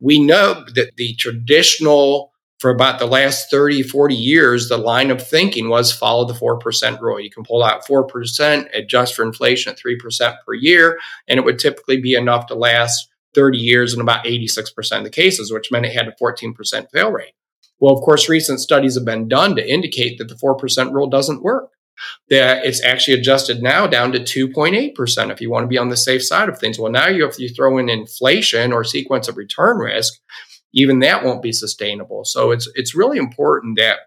We 0.00 0.18
know 0.18 0.64
that 0.74 0.96
the 0.96 1.14
traditional, 1.14 2.32
for 2.58 2.70
about 2.70 2.98
the 2.98 3.06
last 3.06 3.50
30, 3.50 3.84
40 3.84 4.14
years, 4.14 4.68
the 4.68 4.78
line 4.78 5.10
of 5.10 5.26
thinking 5.26 5.68
was 5.68 5.92
follow 5.92 6.24
the 6.24 6.34
4% 6.34 7.00
rule. 7.00 7.20
You 7.20 7.30
can 7.30 7.44
pull 7.44 7.62
out 7.62 7.86
4%, 7.86 8.68
adjust 8.74 9.14
for 9.14 9.24
inflation 9.24 9.72
at 9.72 9.78
3% 9.78 10.36
per 10.44 10.54
year, 10.54 10.98
and 11.28 11.38
it 11.38 11.44
would 11.44 11.60
typically 11.60 12.00
be 12.00 12.14
enough 12.14 12.46
to 12.46 12.54
last 12.56 13.08
30 13.34 13.58
years 13.58 13.94
in 13.94 14.00
about 14.00 14.24
86% 14.24 14.98
of 14.98 15.04
the 15.04 15.10
cases, 15.10 15.52
which 15.52 15.70
meant 15.70 15.86
it 15.86 15.92
had 15.92 16.08
a 16.08 16.14
14% 16.22 16.90
fail 16.90 17.10
rate. 17.10 17.34
Well, 17.80 17.94
of 17.94 18.02
course, 18.02 18.28
recent 18.28 18.60
studies 18.60 18.94
have 18.94 19.04
been 19.04 19.28
done 19.28 19.56
to 19.56 19.68
indicate 19.68 20.18
that 20.18 20.28
the 20.28 20.36
4% 20.36 20.92
rule 20.92 21.08
doesn't 21.08 21.42
work. 21.42 21.70
That 22.30 22.64
it's 22.64 22.82
actually 22.82 23.14
adjusted 23.14 23.62
now 23.62 23.86
down 23.86 24.12
to 24.12 24.20
2.8% 24.20 25.30
if 25.30 25.40
you 25.40 25.50
want 25.50 25.64
to 25.64 25.68
be 25.68 25.78
on 25.78 25.88
the 25.88 25.96
safe 25.96 26.24
side 26.24 26.48
of 26.48 26.58
things. 26.58 26.78
Well, 26.78 26.90
now 26.90 27.08
you 27.08 27.26
if 27.26 27.38
you 27.38 27.48
throw 27.48 27.78
in 27.78 27.88
inflation 27.88 28.72
or 28.72 28.82
sequence 28.82 29.28
of 29.28 29.36
return 29.36 29.78
risk, 29.78 30.14
even 30.72 31.00
that 31.00 31.22
won't 31.22 31.42
be 31.42 31.52
sustainable. 31.52 32.24
So 32.24 32.50
it's 32.50 32.68
it's 32.74 32.94
really 32.94 33.18
important 33.18 33.78
that 33.78 33.98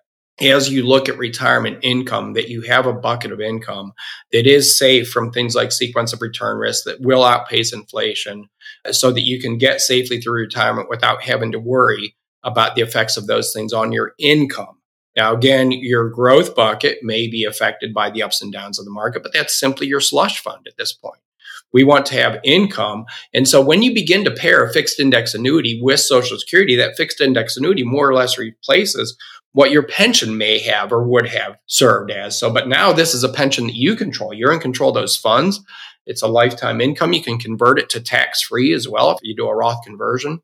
as 0.41 0.69
you 0.69 0.85
look 0.85 1.07
at 1.07 1.17
retirement 1.17 1.79
income 1.81 2.33
that 2.33 2.49
you 2.49 2.61
have 2.61 2.85
a 2.85 2.93
bucket 2.93 3.31
of 3.31 3.39
income 3.39 3.93
that 4.31 4.45
is 4.45 4.75
safe 4.75 5.09
from 5.09 5.31
things 5.31 5.55
like 5.55 5.71
sequence 5.71 6.11
of 6.11 6.21
return 6.21 6.57
risk 6.57 6.83
that 6.83 6.99
will 6.99 7.23
outpace 7.23 7.71
inflation 7.71 8.49
so 8.91 9.11
that 9.11 9.21
you 9.21 9.39
can 9.39 9.57
get 9.57 9.81
safely 9.81 10.19
through 10.19 10.41
retirement 10.41 10.89
without 10.89 11.23
having 11.23 11.51
to 11.51 11.59
worry 11.59 12.15
about 12.43 12.75
the 12.75 12.81
effects 12.81 13.17
of 13.17 13.27
those 13.27 13.53
things 13.53 13.73
on 13.73 13.91
your 13.91 14.13
income. 14.19 14.77
Now, 15.15 15.33
again, 15.33 15.71
your 15.71 16.09
growth 16.09 16.55
bucket 16.55 16.99
may 17.01 17.27
be 17.27 17.45
affected 17.45 17.93
by 17.93 18.09
the 18.09 18.21
ups 18.21 18.41
and 18.41 18.51
downs 18.51 18.77
of 18.77 18.85
the 18.85 18.91
market, 18.91 19.23
but 19.23 19.33
that's 19.33 19.57
simply 19.57 19.87
your 19.87 20.01
slush 20.01 20.41
fund 20.41 20.67
at 20.67 20.77
this 20.77 20.93
point. 20.93 21.19
We 21.71 21.83
want 21.83 22.05
to 22.07 22.15
have 22.15 22.39
income. 22.43 23.05
And 23.33 23.47
so 23.47 23.61
when 23.61 23.81
you 23.81 23.93
begin 23.93 24.23
to 24.25 24.31
pair 24.31 24.63
a 24.63 24.71
fixed 24.71 24.99
index 24.99 25.33
annuity 25.33 25.79
with 25.81 25.99
Social 25.99 26.37
Security, 26.37 26.75
that 26.75 26.95
fixed 26.95 27.21
index 27.21 27.57
annuity 27.57 27.83
more 27.83 28.07
or 28.09 28.13
less 28.13 28.37
replaces 28.37 29.17
what 29.53 29.71
your 29.71 29.83
pension 29.83 30.37
may 30.37 30.59
have 30.59 30.91
or 30.91 31.03
would 31.07 31.27
have 31.27 31.57
served 31.65 32.11
as. 32.11 32.37
So, 32.37 32.51
but 32.51 32.67
now 32.67 32.91
this 32.91 33.13
is 33.13 33.23
a 33.23 33.29
pension 33.29 33.67
that 33.67 33.75
you 33.75 33.95
control. 33.95 34.33
You're 34.33 34.51
in 34.51 34.59
control 34.59 34.89
of 34.89 34.95
those 34.95 35.15
funds. 35.15 35.61
It's 36.05 36.21
a 36.21 36.27
lifetime 36.27 36.81
income. 36.81 37.13
You 37.13 37.23
can 37.23 37.37
convert 37.37 37.79
it 37.79 37.89
to 37.89 37.99
tax 37.99 38.41
free 38.41 38.73
as 38.73 38.87
well 38.87 39.11
if 39.11 39.19
you 39.23 39.35
do 39.35 39.47
a 39.47 39.55
Roth 39.55 39.83
conversion. 39.83 40.41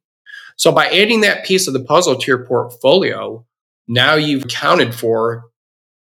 So 0.57 0.71
by 0.71 0.87
adding 0.87 1.21
that 1.21 1.45
piece 1.45 1.67
of 1.67 1.73
the 1.73 1.83
puzzle 1.83 2.15
to 2.15 2.27
your 2.27 2.45
portfolio, 2.45 3.45
now 3.87 4.15
you've 4.15 4.45
accounted 4.45 4.93
for 4.93 5.45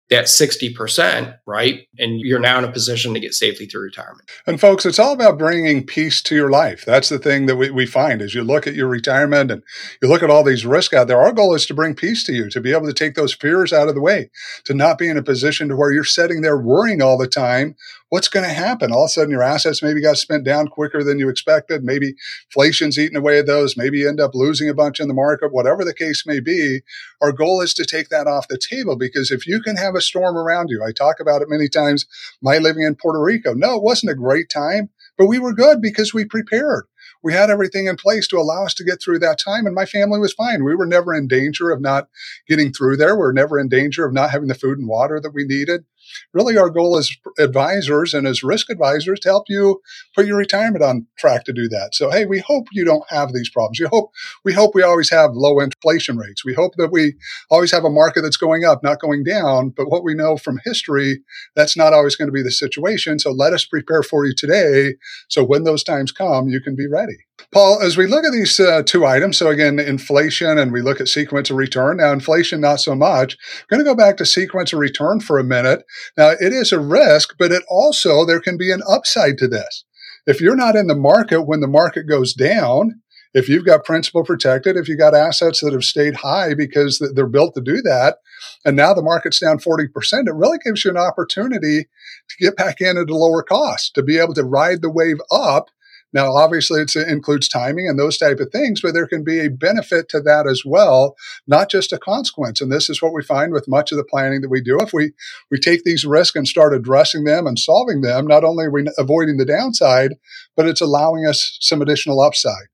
that 0.10 0.26
60%, 0.26 1.36
right? 1.48 1.88
And 1.98 2.20
you're 2.20 2.40
now 2.40 2.60
in 2.60 2.64
a 2.64 2.72
position 2.72 3.16
to 3.16 3.20
get 3.20 3.34
safely 3.34 3.66
through 3.66 3.82
retirement. 3.82 4.30
And 4.46 4.62
folks, 4.62 4.86
it's 4.86 5.00
all 5.00 5.14
about 5.14 5.40
bringing 5.40 5.84
peace 5.84 6.22
to 6.24 6.36
your 6.36 6.52
life. 6.52 6.86
That's 6.86 7.10
the 7.10 7.18
thing 7.18 7.48
that 7.48 7.56
we, 7.56 7.72
we 7.72 7.88
find 7.88 8.22
as 8.22 8.36
you 8.36 8.44
look 8.44 8.68
at 8.68 8.76
your 8.76 8.88
retirement 8.88 9.50
and 9.50 9.64
you 10.02 10.08
look 10.08 10.22
at 10.22 10.30
all 10.30 10.44
these 10.44 10.66
risks 10.66 10.94
out 10.94 11.08
there. 11.08 11.20
Our 11.20 11.32
goal 11.32 11.56
is 11.56 11.66
to 11.68 11.74
bring 11.74 11.96
peace 11.96 12.24
to 12.26 12.34
you, 12.34 12.52
to 12.52 12.62
be 12.62 12.72
able 12.72 12.86
to 12.86 12.94
take 12.94 13.16
those 13.16 13.34
fears 13.34 13.74
out 13.74 13.90
of 13.90 13.96
the 13.96 14.02
way, 14.02 14.30
to 14.66 14.76
not 14.76 15.00
be 15.00 15.10
in 15.10 15.18
a 15.18 15.24
position 15.24 15.70
to 15.70 15.76
where 15.76 15.92
you're 15.92 16.04
sitting 16.04 16.42
there 16.42 16.58
worrying 16.58 17.02
all 17.02 17.18
the 17.18 17.28
time 17.28 17.76
what's 18.10 18.28
going 18.28 18.46
to 18.46 18.54
happen? 18.54 18.92
All 18.92 19.04
of 19.04 19.08
a 19.08 19.10
sudden, 19.10 19.32
your 19.32 19.44
assets 19.44 19.82
maybe 19.82 20.02
got 20.02 20.18
spent 20.18 20.44
down 20.44 20.68
quicker 20.68 21.04
than 21.04 21.20
you 21.20 21.30
expected. 21.30 21.84
Maybe 21.84 22.14
inflation's 22.50 23.00
eating 23.00 23.18
away 23.18 23.40
at 23.40 23.48
those. 23.48 23.78
Maybe 23.78 24.00
you 24.00 24.10
end 24.10 24.20
up 24.20 24.36
losing 24.36 24.70
a 24.70 24.74
bunch 24.74 25.00
in 25.00 25.08
the 25.08 25.14
market, 25.14 25.52
whatever 25.52 25.84
the 25.84 25.94
case 25.94 26.24
may 26.26 26.40
be. 26.40 26.82
Our 27.22 27.32
goal 27.32 27.62
is 27.62 27.74
to 27.76 27.86
take 27.86 28.10
that 28.10 28.28
off 28.28 28.48
the 28.48 28.58
table 28.58 28.96
because 28.96 29.32
if 29.32 29.48
you 29.48 29.62
can 29.62 29.76
have 29.78 29.96
a 29.96 30.02
storm 30.02 30.38
around 30.38 30.70
you, 30.70 30.84
I 30.84 30.92
talk 30.92 31.20
about 31.20 31.42
it 31.42 31.50
many 31.50 31.68
times, 31.68 32.06
my 32.42 32.58
living 32.58 32.84
in 32.84 32.96
Puerto 32.96 33.22
Rico. 33.22 33.54
No, 33.54 33.76
it 33.76 33.84
wasn't 33.84 34.12
a 34.12 34.16
great 34.16 34.50
time, 34.50 34.90
but 35.18 35.28
we 35.28 35.40
were 35.40 35.54
good 35.54 35.82
because 35.82 36.14
we 36.14 36.26
prepared 36.26 36.86
we 37.26 37.34
had 37.34 37.50
everything 37.50 37.88
in 37.88 37.96
place 37.96 38.28
to 38.28 38.38
allow 38.38 38.66
us 38.66 38.76
to 38.76 38.84
get 38.84 39.02
through 39.02 39.18
that 39.18 39.40
time. 39.40 39.66
And 39.66 39.74
my 39.74 39.86
family 39.86 40.20
was 40.20 40.32
fine. 40.32 40.64
We 40.64 40.76
were 40.76 40.86
never 40.86 41.12
in 41.12 41.28
danger 41.28 41.72
of 41.72 41.82
not 41.82 42.08
getting 42.48 42.72
through 42.72 42.98
there. 42.98 43.16
We 43.16 43.24
are 43.24 43.34
never 43.34 43.60
in 43.60 43.68
danger 43.68 44.06
of 44.06 44.14
not 44.14 44.30
having 44.30 44.48
the 44.48 44.54
food 44.54 44.78
and 44.78 44.88
water 44.88 45.20
that 45.20 45.34
we 45.34 45.44
needed 45.44 45.86
really 46.34 46.58
our 46.58 46.70
goal 46.70 46.98
as 46.98 47.12
advisors 47.40 48.14
and 48.14 48.28
as 48.28 48.44
risk 48.44 48.70
advisors 48.70 49.20
to 49.22 49.30
help 49.30 49.46
you 49.48 49.82
put 50.16 50.26
your 50.26 50.38
retirement 50.38 50.84
on 50.84 51.08
track 51.18 51.44
to 51.46 51.54
do 51.54 51.68
that. 51.70 51.96
So, 51.96 52.12
hey, 52.12 52.26
we 52.26 52.40
hope 52.40 52.68
you 52.72 52.86
don't 52.86 53.06
have 53.10 53.34
these 53.34 53.50
problems. 53.50 53.80
We 53.80 53.88
hope 53.88 54.12
we 54.44 54.54
hope 54.54 54.76
we 54.76 54.84
always 54.84 55.10
have 55.10 55.32
low 55.34 55.60
inflation 55.60 56.18
rates. 56.18 56.46
We 56.46 56.54
hope 56.54 56.74
that 56.78 56.92
we 56.92 57.16
always 57.50 57.72
have 57.72 57.84
a 57.84 57.90
market 57.90 58.22
that's 58.22 58.38
going 58.38 58.66
up, 58.66 58.84
not 58.84 59.00
going 59.00 59.24
down. 59.24 59.70
But 59.70 59.90
what 59.90 60.04
we 60.04 60.14
know 60.14 60.38
from 60.38 60.60
history, 60.64 61.22
that's 61.56 61.78
not 61.78 61.94
always 61.94 62.16
going 62.16 62.28
to 62.28 62.34
be 62.34 62.44
the 62.44 62.52
situation. 62.52 63.20
So 63.20 63.32
let 63.32 63.54
us 63.54 63.66
prepare 63.66 64.04
for 64.04 64.26
you 64.26 64.34
today. 64.36 64.96
So 65.30 65.44
when 65.44 65.64
those 65.64 65.84
times 65.84 66.12
come, 66.12 66.48
you 66.48 66.62
can 66.62 66.76
be 66.76 66.88
ready. 66.88 67.18
Paul, 67.52 67.82
as 67.82 67.98
we 67.98 68.08
look 68.08 68.26
at 68.26 68.32
these 68.32 68.60
uh, 68.60 68.84
two 68.86 69.06
items, 69.06 69.38
so 69.38 69.50
again, 69.50 69.80
inflation 69.80 70.58
and 70.58 70.72
we 70.72 70.82
look 70.82 71.00
at 71.00 71.08
sequence 71.08 71.50
of 71.50 71.58
return. 71.58 71.98
Now, 71.98 72.12
inflation, 72.12 72.62
not 72.62 72.82
so 72.82 72.96
much. 72.96 73.38
I'm 73.62 73.66
going 73.70 73.80
to 73.80 73.90
go 73.90 73.96
back 73.96 74.18
to 74.18 74.26
sequence 74.26 74.74
of 74.74 74.80
return 74.80 75.20
for 75.20 75.38
a 75.38 75.44
minute. 75.44 75.84
Now, 76.18 76.32
it 76.32 76.52
is 76.54 76.72
a 76.72 76.80
risk, 76.80 77.36
but 77.40 77.52
it 77.52 77.64
also, 77.70 78.26
there 78.26 78.42
can 78.42 78.58
be 78.58 78.72
an 78.72 78.82
upside 78.90 79.38
to 79.38 79.48
this. 79.48 79.86
If 80.26 80.42
you're 80.42 80.56
not 80.56 80.76
in 80.76 80.88
the 80.88 80.96
market 80.96 81.44
when 81.44 81.62
the 81.62 81.68
market 81.68 82.04
goes 82.04 82.34
down, 82.34 83.02
if 83.34 83.50
you've 83.50 83.66
got 83.66 83.84
principal 83.84 84.24
protected, 84.24 84.78
if 84.78 84.88
you've 84.88 84.98
got 84.98 85.14
assets 85.14 85.60
that 85.60 85.74
have 85.74 85.84
stayed 85.84 86.16
high 86.16 86.54
because 86.54 87.06
they're 87.16 87.28
built 87.28 87.54
to 87.56 87.62
do 87.62 87.82
that, 87.82 88.18
and 88.64 88.76
now 88.76 88.94
the 88.94 89.02
market's 89.02 89.40
down 89.40 89.60
40%, 89.60 89.90
it 90.28 90.34
really 90.34 90.58
gives 90.58 90.86
you 90.86 90.92
an 90.92 90.98
opportunity 90.98 91.84
to 91.84 92.38
get 92.40 92.56
back 92.56 92.80
in 92.80 92.98
at 92.98 93.10
a 93.10 93.16
lower 93.16 93.44
cost, 93.44 93.94
to 93.96 94.04
be 94.04 94.18
able 94.18 94.34
to 94.36 94.44
ride 94.44 94.82
the 94.82 94.90
wave 94.90 95.20
up 95.32 95.70
now, 96.16 96.32
obviously, 96.32 96.82
it 96.82 96.96
includes 96.96 97.50
timing 97.50 97.90
and 97.90 98.00
those 98.00 98.18
type 98.18 98.40
of 98.40 98.50
things, 98.50 98.80
but 98.80 98.94
there 98.94 99.06
can 99.06 99.22
be 99.22 99.42
a 99.42 99.50
benefit 99.50 100.08
to 100.10 100.22
that 100.22 100.48
as 100.48 100.64
well, 100.66 101.18
not 101.46 101.70
just 101.70 101.92
a 101.92 102.00
consequence. 102.00 102.62
And 102.62 102.72
this 102.72 102.90
is 102.90 103.02
what 103.02 103.14
we 103.14 103.22
find 103.22 103.52
with 103.52 103.68
much 103.68 103.92
of 103.92 103.98
the 103.98 104.06
planning 104.06 104.40
that 104.40 104.50
we 104.50 104.62
do. 104.62 104.78
If 104.80 104.94
we 104.94 105.12
we 105.52 105.60
take 105.60 105.84
these 105.84 106.06
risks 106.06 106.38
and 106.38 106.48
start 106.48 106.74
addressing 106.74 107.26
them 107.26 107.46
and 107.46 107.60
solving 107.60 108.00
them, 108.00 108.28
not 108.28 108.46
only 108.46 108.64
are 108.64 108.72
we 108.72 108.88
avoiding 108.98 109.36
the 109.36 109.46
downside, 109.46 110.14
but 110.56 110.66
it's 110.66 110.80
allowing 110.80 111.26
us 111.28 111.58
some 111.60 111.82
additional 111.82 112.22
upside. 112.22 112.70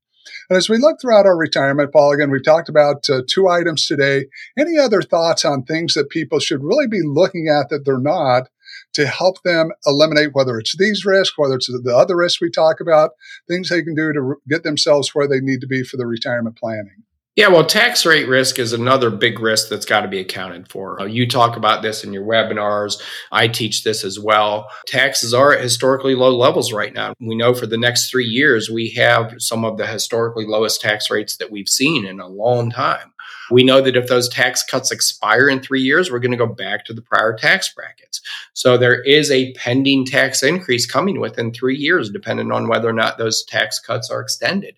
And 0.48 0.56
as 0.56 0.68
we 0.68 0.78
look 0.78 1.00
throughout 1.00 1.26
our 1.26 1.36
retirement, 1.36 1.92
Paul, 1.92 2.12
again, 2.12 2.30
we've 2.30 2.44
talked 2.44 2.68
about 2.68 3.10
uh, 3.10 3.22
two 3.28 3.48
items 3.48 3.86
today. 3.86 4.26
Any 4.56 4.78
other 4.78 5.02
thoughts 5.02 5.44
on 5.44 5.64
things 5.64 5.94
that 5.94 6.10
people 6.10 6.38
should 6.38 6.62
really 6.62 6.86
be 6.86 7.02
looking 7.02 7.48
at 7.48 7.70
that 7.70 7.84
they're 7.84 7.98
not 7.98 8.50
to 8.94 9.06
help 9.06 9.42
them 9.42 9.70
eliminate 9.86 10.34
whether 10.34 10.58
it's 10.58 10.76
these 10.76 11.04
risks, 11.04 11.36
whether 11.36 11.54
it's 11.54 11.66
the 11.66 11.96
other 11.96 12.16
risks 12.16 12.40
we 12.40 12.50
talk 12.50 12.80
about, 12.80 13.10
things 13.48 13.68
they 13.68 13.82
can 13.82 13.94
do 13.94 14.12
to 14.12 14.34
get 14.48 14.62
themselves 14.62 15.14
where 15.14 15.28
they 15.28 15.40
need 15.40 15.60
to 15.60 15.66
be 15.66 15.82
for 15.82 15.96
the 15.96 16.06
retirement 16.06 16.56
planning. 16.56 17.02
Yeah, 17.34 17.48
well, 17.48 17.64
tax 17.64 18.04
rate 18.04 18.28
risk 18.28 18.58
is 18.58 18.74
another 18.74 19.08
big 19.08 19.40
risk 19.40 19.70
that's 19.70 19.86
got 19.86 20.02
to 20.02 20.08
be 20.08 20.20
accounted 20.20 20.68
for. 20.68 21.00
Uh, 21.00 21.06
you 21.06 21.26
talk 21.26 21.56
about 21.56 21.80
this 21.80 22.04
in 22.04 22.12
your 22.12 22.26
webinars. 22.26 23.00
I 23.30 23.48
teach 23.48 23.84
this 23.84 24.04
as 24.04 24.20
well. 24.20 24.68
Taxes 24.86 25.32
are 25.32 25.54
at 25.54 25.62
historically 25.62 26.14
low 26.14 26.36
levels 26.36 26.74
right 26.74 26.92
now. 26.92 27.14
We 27.20 27.34
know 27.34 27.54
for 27.54 27.64
the 27.64 27.78
next 27.78 28.10
three 28.10 28.26
years, 28.26 28.68
we 28.68 28.90
have 28.90 29.32
some 29.38 29.64
of 29.64 29.78
the 29.78 29.86
historically 29.86 30.44
lowest 30.44 30.82
tax 30.82 31.10
rates 31.10 31.38
that 31.38 31.50
we've 31.50 31.70
seen 31.70 32.04
in 32.04 32.20
a 32.20 32.28
long 32.28 32.70
time. 32.70 33.14
We 33.52 33.64
know 33.64 33.80
that 33.80 33.96
if 33.96 34.08
those 34.08 34.28
tax 34.28 34.62
cuts 34.62 34.90
expire 34.90 35.48
in 35.48 35.60
three 35.60 35.82
years, 35.82 36.10
we're 36.10 36.18
going 36.18 36.32
to 36.32 36.36
go 36.36 36.46
back 36.46 36.84
to 36.86 36.92
the 36.92 37.02
prior 37.02 37.36
tax 37.36 37.72
brackets. 37.72 38.20
So 38.54 38.78
there 38.78 39.02
is 39.02 39.30
a 39.30 39.52
pending 39.54 40.06
tax 40.06 40.42
increase 40.42 40.86
coming 40.86 41.20
within 41.20 41.52
three 41.52 41.76
years, 41.76 42.10
depending 42.10 42.50
on 42.50 42.68
whether 42.68 42.88
or 42.88 42.94
not 42.94 43.18
those 43.18 43.44
tax 43.44 43.78
cuts 43.78 44.10
are 44.10 44.20
extended. 44.20 44.74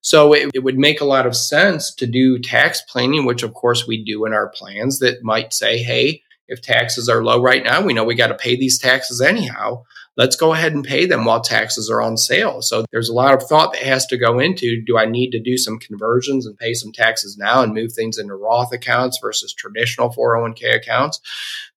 So 0.00 0.32
it, 0.32 0.50
it 0.54 0.64
would 0.64 0.78
make 0.78 1.00
a 1.00 1.06
lot 1.06 1.26
of 1.26 1.36
sense 1.36 1.94
to 1.94 2.06
do 2.06 2.38
tax 2.38 2.82
planning, 2.82 3.24
which 3.24 3.42
of 3.42 3.54
course 3.54 3.86
we 3.86 4.04
do 4.04 4.24
in 4.26 4.32
our 4.32 4.48
plans 4.48 4.98
that 4.98 5.22
might 5.22 5.52
say, 5.52 5.78
hey, 5.78 6.22
if 6.48 6.60
taxes 6.60 7.08
are 7.08 7.24
low 7.24 7.40
right 7.40 7.64
now, 7.64 7.82
we 7.82 7.92
know 7.92 8.04
we 8.04 8.14
got 8.14 8.28
to 8.28 8.34
pay 8.34 8.56
these 8.56 8.78
taxes 8.78 9.20
anyhow 9.20 9.84
let's 10.16 10.36
go 10.36 10.52
ahead 10.52 10.72
and 10.72 10.84
pay 10.84 11.06
them 11.06 11.24
while 11.24 11.40
taxes 11.40 11.90
are 11.90 12.00
on 12.00 12.16
sale. 12.16 12.62
So 12.62 12.84
there's 12.90 13.08
a 13.08 13.14
lot 13.14 13.34
of 13.34 13.48
thought 13.48 13.72
that 13.72 13.82
has 13.82 14.06
to 14.06 14.16
go 14.16 14.38
into 14.38 14.82
do 14.84 14.98
I 14.98 15.04
need 15.04 15.30
to 15.30 15.40
do 15.40 15.56
some 15.56 15.78
conversions 15.78 16.46
and 16.46 16.56
pay 16.56 16.74
some 16.74 16.92
taxes 16.92 17.36
now 17.36 17.62
and 17.62 17.74
move 17.74 17.92
things 17.92 18.18
into 18.18 18.34
Roth 18.34 18.72
accounts 18.72 19.18
versus 19.20 19.52
traditional 19.52 20.10
401k 20.10 20.74
accounts? 20.74 21.20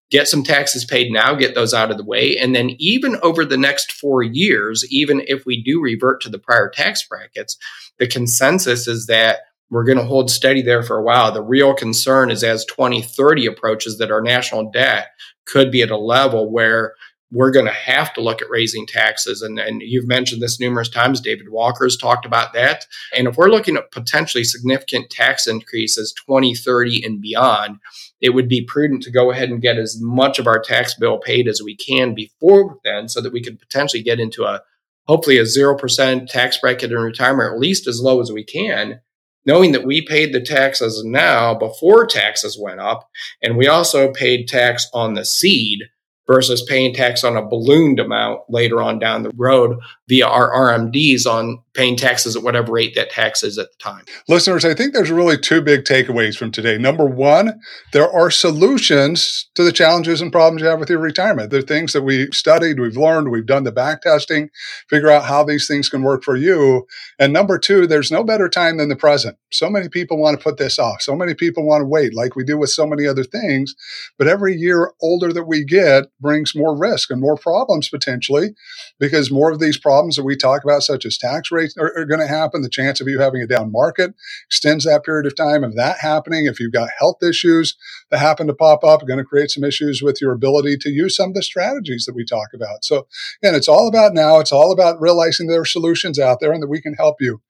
Get 0.10 0.28
some 0.28 0.44
taxes 0.44 0.86
paid 0.86 1.12
now, 1.12 1.36
get 1.36 1.54
those 1.54 1.74
out 1.74 1.92
of 1.92 1.98
the 1.98 2.04
way. 2.04 2.36
And 2.36 2.56
then, 2.56 2.72
even 2.80 3.18
over 3.22 3.46
the 3.46 3.58
next 3.58 3.92
four 3.92 4.24
years, 4.24 4.84
even 4.90 5.22
if 5.28 5.46
we 5.46 5.62
do 5.62 5.80
revert 5.80 6.22
to 6.22 6.30
the 6.30 6.40
prior 6.40 6.68
tax 6.68 7.08
brackets, 7.08 7.58
the 8.00 8.08
consensus 8.08 8.88
is 8.88 9.06
that 9.06 9.42
we're 9.70 9.84
going 9.84 10.00
to 10.00 10.04
hold 10.04 10.32
steady 10.32 10.64
there 10.64 10.82
for 10.82 10.98
a 10.98 11.04
while. 11.04 11.32
The 11.32 11.44
real 11.44 11.76
concern 11.76 12.32
is 12.32 12.44
as 12.44 12.66
2030 12.66 13.46
approaches 13.46 14.00
that 14.00 14.10
our 14.10 14.22
national 14.22 14.72
debt 14.72 15.10
could 15.46 15.72
be 15.72 15.84
at 15.84 15.92
a 15.92 15.98
level 15.98 16.52
where 16.52 16.96
we're 17.32 17.52
going 17.52 17.66
to 17.66 17.72
have 17.72 18.14
to 18.14 18.22
look 18.22 18.42
at 18.42 18.50
raising 18.50 18.88
taxes. 18.88 19.42
And, 19.42 19.60
and 19.60 19.82
you've 19.82 20.08
mentioned 20.08 20.42
this 20.42 20.60
numerous 20.60 20.90
times. 20.90 21.22
David 21.22 21.50
Walker 21.50 21.86
has 21.86 21.96
talked 21.96 22.26
about 22.26 22.54
that. 22.54 22.88
And 23.16 23.28
if 23.28 23.38
we're 23.38 23.50
looking 23.50 23.78
at 23.78 23.92
potentially 23.92 24.44
significant 24.44 25.10
tax 25.10 25.48
increases 25.48 26.14
2030 26.26 27.04
and 27.06 27.22
beyond, 27.22 27.78
it 28.20 28.32
would 28.32 28.50
be 28.50 28.66
prudent 28.66 29.04
to 29.04 29.12
go 29.12 29.32
ahead 29.32 29.50
and 29.50 29.62
get 29.62 29.78
as 29.78 30.00
much 30.02 30.40
of 30.40 30.48
our 30.48 30.60
tax 30.60 30.96
bill 30.96 31.20
paid 31.20 31.48
as 31.48 31.62
we 31.62 31.76
can 31.76 32.16
before 32.16 32.78
then 32.84 33.08
so 33.08 33.22
that 33.22 33.34
we 33.34 33.42
could 33.42 33.60
potentially 33.60 34.02
get 34.02 34.20
into 34.20 34.44
a 34.44 34.62
hopefully 35.08 35.38
a 35.38 35.44
0% 35.44 36.28
tax 36.28 36.58
bracket 36.60 36.92
in 36.92 36.98
retirement, 37.00 37.52
at 37.52 37.60
least 37.60 37.88
as 37.88 38.02
low 38.02 38.22
as 38.22 38.32
we 38.32 38.44
can 38.44 39.00
knowing 39.46 39.72
that 39.72 39.86
we 39.86 40.06
paid 40.06 40.32
the 40.34 40.42
taxes 40.42 41.04
now 41.04 41.56
before 41.56 42.06
taxes 42.06 42.60
went 42.62 42.80
up, 42.80 43.10
and 43.42 43.58
we 43.58 43.68
also 43.68 44.12
paid 44.12 44.48
tax 44.48 44.88
on 44.94 45.14
the 45.16 45.26
seed 45.26 45.86
versus 46.30 46.62
paying 46.62 46.94
tax 46.94 47.24
on 47.24 47.36
a 47.36 47.46
ballooned 47.46 48.00
amount 48.00 48.42
later 48.50 48.82
on 48.82 49.00
down 49.00 49.24
the 49.24 49.32
road 49.36 49.80
via 50.10 50.26
our 50.26 50.52
RMDs 50.52 51.28
on 51.28 51.60
paying 51.76 51.96
taxes 51.96 52.36
at 52.36 52.44
whatever 52.44 52.74
rate 52.74 52.96
that 52.96 53.12
tax 53.12 53.44
is 53.44 53.58
at 53.58 53.70
the 53.72 53.78
time. 53.78 54.04
Listeners, 54.28 54.66
I 54.66 54.74
think 54.74 54.94
there's 54.94 55.12
really 55.12 55.38
two 55.38 55.62
big 55.62 55.86
takeaways 55.86 56.36
from 56.36 56.52
today. 56.52 56.78
Number 56.78 57.06
one, 57.06 57.62
there 57.94 58.12
are 58.12 58.32
solutions 58.32 59.50
to 59.54 59.64
the 59.64 59.72
challenges 59.72 60.20
and 60.20 60.32
problems 60.32 60.62
you 60.62 60.68
have 60.68 60.80
with 60.80 60.90
your 60.90 61.00
retirement. 61.00 61.52
There 61.52 61.60
are 61.60 61.64
things 61.64 61.94
that 61.94 62.02
we 62.02 62.28
studied, 62.32 62.80
we've 62.80 62.98
learned, 62.98 63.30
we've 63.30 63.46
done 63.46 63.64
the 63.64 63.72
back 63.72 64.02
testing, 64.02 64.50
figure 64.90 65.12
out 65.12 65.26
how 65.26 65.44
these 65.44 65.68
things 65.68 65.90
can 65.90 66.02
work 66.02 66.24
for 66.24 66.36
you. 66.36 66.88
And 67.20 67.32
number 67.32 67.60
two, 67.60 67.86
there's 67.86 68.12
no 68.12 68.24
better 68.24 68.50
time 68.50 68.78
than 68.78 68.90
the 68.90 68.96
present. 68.96 69.38
So 69.52 69.70
many 69.70 69.90
people 69.90 70.20
want 70.20 70.38
to 70.38 70.44
put 70.44 70.58
this 70.58 70.80
off. 70.80 71.02
So 71.02 71.16
many 71.16 71.36
people 71.36 71.66
want 71.66 71.82
to 71.82 71.86
wait, 71.86 72.16
like 72.16 72.36
we 72.36 72.44
do 72.44 72.58
with 72.58 72.72
so 72.72 72.88
many 72.88 73.06
other 73.06 73.24
things. 73.24 73.76
But 74.18 74.28
every 74.28 74.56
year 74.56 74.92
older 75.02 75.32
that 75.32 75.46
we 75.46 75.64
get 75.64 76.06
brings 76.20 76.56
more 76.56 76.76
risk 76.76 77.12
and 77.12 77.22
more 77.22 77.38
problems 77.38 77.90
potentially, 77.90 78.56
because 79.00 79.32
more 79.32 79.52
of 79.52 79.60
these 79.60 79.78
problems 79.78 79.99
that 80.08 80.24
we 80.24 80.36
talk 80.36 80.64
about, 80.64 80.84
such 80.84 81.06
as 81.06 81.18
tax 81.18 81.52
rates, 81.52 81.76
are, 81.78 81.92
are 81.98 82.06
going 82.06 82.20
to 82.20 82.28
happen. 82.28 82.62
The 82.62 82.70
chance 82.70 83.02
of 83.02 83.08
you 83.08 83.20
having 83.20 83.42
a 83.42 83.48
down 83.48 83.72
market 83.72 84.14
extends 84.48 84.86
that 84.86 85.04
period 85.04 85.26
of 85.26 85.36
time. 85.36 85.64
Of 85.64 85.76
that 85.76 86.00
happening, 86.00 86.46
if 86.46 86.60
you've 86.60 86.74
got 86.74 86.90
health 86.98 87.22
issues 87.22 87.76
that 88.10 88.20
happen 88.20 88.48
to 88.48 88.54
pop 88.54 88.84
up, 88.84 89.06
going 89.06 89.18
to 89.20 89.26
create 89.26 89.52
some 89.52 89.64
issues 89.64 90.02
with 90.02 90.22
your 90.22 90.32
ability 90.32 90.78
to 90.78 90.90
use 90.90 91.16
some 91.16 91.30
of 91.30 91.36
the 91.36 91.44
strategies 91.44 92.06
that 92.06 92.16
we 92.16 92.24
talk 92.24 92.50
about. 92.54 92.84
So 92.86 93.08
again, 93.42 93.56
it's 93.56 93.68
all 93.68 93.88
about 93.88 94.14
now. 94.14 94.40
It's 94.40 94.52
all 94.52 94.72
about 94.72 95.02
realizing 95.02 95.48
there 95.48 95.62
are 95.62 95.66
solutions 95.66 96.20
out 96.20 96.40
there 96.40 96.52
and 96.52 96.62
that 96.62 96.70
we 96.70 96.82
can 96.82 96.94
help 96.94 97.18
you. 97.20 97.42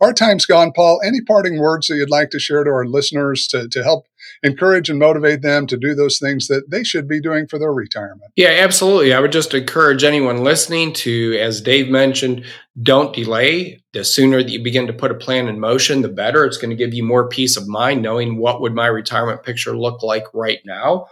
Our 0.00 0.12
time's 0.12 0.46
gone, 0.46 0.72
Paul. 0.72 1.00
Any 1.04 1.20
parting 1.20 1.58
words 1.58 1.88
that 1.88 1.96
you'd 1.96 2.10
like 2.10 2.30
to 2.30 2.38
share 2.38 2.62
to 2.62 2.70
our 2.70 2.86
listeners 2.86 3.48
to, 3.48 3.68
to 3.68 3.82
help 3.82 4.06
encourage 4.42 4.88
and 4.88 4.98
motivate 4.98 5.42
them 5.42 5.66
to 5.66 5.76
do 5.76 5.94
those 5.94 6.18
things 6.18 6.46
that 6.46 6.70
they 6.70 6.84
should 6.84 7.08
be 7.08 7.20
doing 7.20 7.48
for 7.48 7.58
their 7.58 7.72
retirement? 7.72 8.30
Yeah, 8.36 8.56
absolutely. 8.60 9.12
I 9.12 9.20
would 9.20 9.32
just 9.32 9.54
encourage 9.54 10.04
anyone 10.04 10.44
listening 10.44 10.92
to, 10.94 11.36
as 11.40 11.60
Dave 11.60 11.88
mentioned, 11.88 12.44
don't 12.80 13.14
delay. 13.14 13.82
The 13.92 14.04
sooner 14.04 14.42
that 14.42 14.50
you 14.50 14.62
begin 14.62 14.86
to 14.86 14.92
put 14.92 15.10
a 15.10 15.16
plan 15.16 15.48
in 15.48 15.58
motion, 15.58 16.02
the 16.02 16.08
better. 16.08 16.44
It's 16.44 16.58
going 16.58 16.70
to 16.70 16.76
give 16.76 16.94
you 16.94 17.02
more 17.02 17.28
peace 17.28 17.56
of 17.56 17.66
mind 17.66 18.02
knowing 18.02 18.38
what 18.38 18.60
would 18.60 18.74
my 18.74 18.86
retirement 18.86 19.42
picture 19.42 19.76
look 19.76 20.02
like 20.02 20.24
right 20.32 20.60
now 20.64 21.06